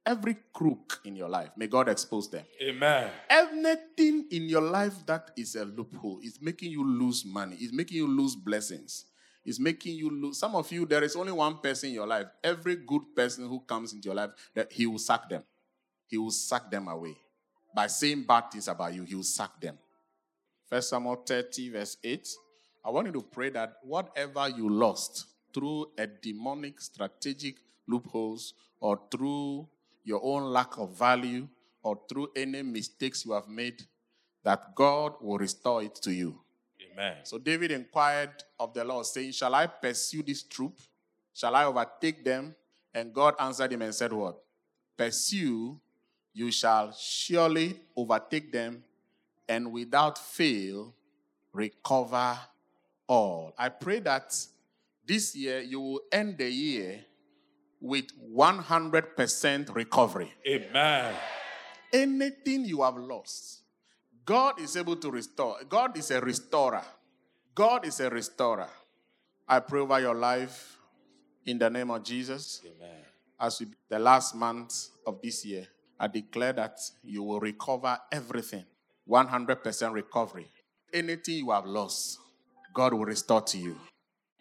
every 0.06 0.36
crook 0.52 1.00
in 1.04 1.16
your 1.16 1.28
life, 1.28 1.50
may 1.56 1.66
God 1.66 1.88
expose 1.88 2.30
them. 2.30 2.44
Amen. 2.62 3.10
Anything 3.28 4.26
in 4.30 4.48
your 4.48 4.62
life 4.62 5.04
that 5.06 5.32
is 5.36 5.56
a 5.56 5.64
loophole 5.64 6.20
is 6.22 6.38
making 6.40 6.70
you 6.70 6.86
lose 6.86 7.24
money, 7.26 7.56
is 7.56 7.72
making 7.72 7.96
you 7.96 8.06
lose 8.06 8.36
blessings, 8.36 9.06
is 9.44 9.58
making 9.58 9.96
you 9.96 10.08
lose. 10.08 10.38
Some 10.38 10.54
of 10.54 10.70
you, 10.70 10.86
there 10.86 11.02
is 11.02 11.16
only 11.16 11.32
one 11.32 11.58
person 11.58 11.88
in 11.88 11.96
your 11.96 12.06
life. 12.06 12.26
Every 12.42 12.76
good 12.76 13.02
person 13.14 13.48
who 13.48 13.60
comes 13.60 13.92
into 13.92 14.06
your 14.06 14.14
life, 14.14 14.30
that 14.54 14.72
he 14.72 14.86
will 14.86 14.98
suck 14.98 15.28
them. 15.28 15.42
He 16.06 16.16
will 16.16 16.30
suck 16.30 16.70
them 16.70 16.86
away. 16.86 17.16
By 17.74 17.88
saying 17.88 18.22
bad 18.22 18.52
things 18.52 18.68
about 18.68 18.94
you, 18.94 19.02
he 19.02 19.16
will 19.16 19.22
suck 19.24 19.60
them. 19.60 19.76
First 20.70 20.90
Samuel 20.90 21.16
30, 21.26 21.70
verse 21.70 21.96
8. 22.02 22.28
I 22.84 22.90
want 22.90 23.08
you 23.08 23.12
to 23.14 23.22
pray 23.22 23.50
that 23.50 23.78
whatever 23.82 24.48
you 24.48 24.70
lost 24.70 25.26
through 25.52 25.86
a 25.98 26.06
demonic 26.06 26.80
strategic 26.80 27.56
loopholes 27.88 28.54
or 28.80 29.00
through 29.10 29.68
your 30.06 30.20
own 30.22 30.44
lack 30.44 30.78
of 30.78 30.96
value, 30.96 31.48
or 31.82 31.98
through 32.08 32.30
any 32.34 32.62
mistakes 32.62 33.26
you 33.26 33.32
have 33.32 33.48
made, 33.48 33.82
that 34.44 34.74
God 34.74 35.14
will 35.20 35.36
restore 35.36 35.82
it 35.82 35.96
to 35.96 36.12
you. 36.12 36.38
Amen. 36.92 37.16
So 37.24 37.38
David 37.38 37.72
inquired 37.72 38.44
of 38.58 38.72
the 38.72 38.84
Lord, 38.84 39.04
saying, 39.04 39.32
Shall 39.32 39.54
I 39.54 39.66
pursue 39.66 40.22
this 40.22 40.44
troop? 40.44 40.78
Shall 41.34 41.54
I 41.54 41.64
overtake 41.64 42.24
them? 42.24 42.54
And 42.94 43.12
God 43.12 43.34
answered 43.38 43.72
him 43.72 43.82
and 43.82 43.94
said, 43.94 44.12
What? 44.12 44.40
Pursue, 44.96 45.78
you 46.32 46.50
shall 46.52 46.92
surely 46.92 47.80
overtake 47.96 48.52
them, 48.52 48.84
and 49.48 49.72
without 49.72 50.18
fail 50.18 50.94
recover 51.52 52.38
all. 53.08 53.54
I 53.58 53.68
pray 53.70 53.98
that 54.00 54.34
this 55.04 55.34
year 55.34 55.60
you 55.60 55.80
will 55.80 56.00
end 56.12 56.38
the 56.38 56.50
year 56.50 57.04
with 57.86 58.06
100% 58.34 59.74
recovery. 59.74 60.32
Amen. 60.46 61.14
Anything 61.92 62.64
you 62.64 62.82
have 62.82 62.96
lost, 62.96 63.62
God 64.24 64.60
is 64.60 64.76
able 64.76 64.96
to 64.96 65.10
restore. 65.10 65.56
God 65.68 65.96
is 65.96 66.10
a 66.10 66.20
restorer. 66.20 66.82
God 67.54 67.86
is 67.86 68.00
a 68.00 68.10
restorer. 68.10 68.68
I 69.48 69.60
pray 69.60 69.80
over 69.80 70.00
your 70.00 70.14
life 70.14 70.78
in 71.46 71.58
the 71.58 71.70
name 71.70 71.90
of 71.90 72.02
Jesus. 72.02 72.60
Amen. 72.64 72.96
As 73.38 73.60
we, 73.60 73.66
the 73.88 73.98
last 73.98 74.34
month 74.34 74.88
of 75.06 75.22
this 75.22 75.44
year, 75.44 75.66
I 75.98 76.08
declare 76.08 76.52
that 76.54 76.78
you 77.04 77.22
will 77.22 77.40
recover 77.40 77.98
everything 78.10 78.64
100% 79.08 79.92
recovery. 79.92 80.50
Anything 80.92 81.36
you 81.36 81.50
have 81.52 81.66
lost, 81.66 82.18
God 82.74 82.94
will 82.94 83.04
restore 83.04 83.42
to 83.42 83.58
you 83.58 83.76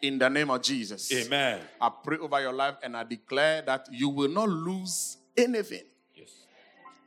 in 0.02 0.18
the 0.20 0.30
name 0.30 0.50
of 0.52 0.62
Jesus. 0.62 1.12
Amen. 1.14 1.62
I 1.80 1.90
pray 2.04 2.18
over 2.18 2.40
your 2.42 2.54
life 2.54 2.76
and 2.84 2.96
I 2.96 3.04
declare 3.04 3.62
that 3.64 3.88
you 3.92 4.10
will 4.10 4.30
not 4.30 4.50
lose 4.50 5.18
anything 5.36 5.84
Yes. 6.16 6.30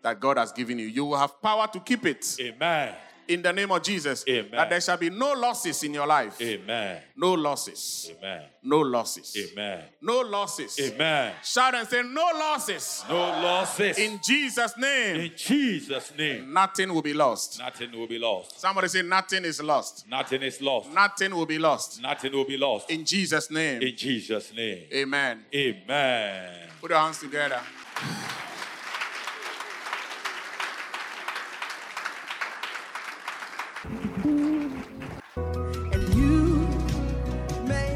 that 0.03 0.19
God 0.21 0.39
has 0.39 0.53
given 0.53 0.79
you. 0.79 0.87
You 0.87 1.05
will 1.05 1.17
have 1.19 1.41
power 1.43 1.67
to 1.73 1.81
keep 1.81 2.05
it 2.07 2.37
Amen. 2.41 2.95
In 3.29 3.43
the 3.43 3.53
name 3.53 3.71
of 3.71 3.83
Jesus. 3.83 4.25
Amen. 4.29 4.51
That 4.53 4.71
there 4.71 4.81
shall 4.81 4.97
be 4.97 5.11
no 5.11 5.33
losses 5.35 5.83
in 5.85 5.95
your 5.95 6.07
life. 6.07 6.41
Amen. 6.41 7.01
No 7.17 7.35
losses. 7.35 8.11
Amen. 8.19 8.43
No 8.63 8.81
losses. 8.81 9.37
Amen. 9.53 9.85
No 10.03 10.21
losses. 10.21 10.79
Amen. 10.81 11.33
Shout 11.45 11.75
and 11.75 11.87
say, 11.89 12.03
No 12.03 12.23
losses. 12.35 13.05
No 13.09 13.17
losses. 13.17 13.99
In 13.99 14.19
Jesus' 14.23 14.77
name, 14.77 15.21
In 15.21 15.33
Jesus' 15.37 16.13
name, 16.19 16.53
nothing 16.53 16.93
will 16.93 17.03
be 17.03 17.15
lost. 17.15 17.59
nothing 17.59 17.93
will 17.93 18.07
be 18.07 18.19
lost. 18.19 18.61
Somebody 18.61 18.89
say, 18.89 19.03
Nothing 19.03 19.45
is 19.45 19.63
lost. 19.63 20.07
Nothing 20.09 20.43
is 20.43 20.61
lost. 20.61 20.91
Nothing 20.93 21.35
will 21.35 21.47
be 21.47 21.59
lost. 21.59 22.03
Nothing 22.03 22.33
will 22.33 22.45
be 22.45 22.57
lost. 22.57 22.91
In 22.91 23.05
Jesus' 23.05 23.51
name, 23.51 23.83
In 23.83 23.97
Jesus' 23.97 24.53
name. 24.55 24.85
amen. 24.93 25.45
Amen. 25.55 26.69
Put 26.81 26.91
your 26.91 26.99
hands 27.01 27.19
together. 27.21 27.61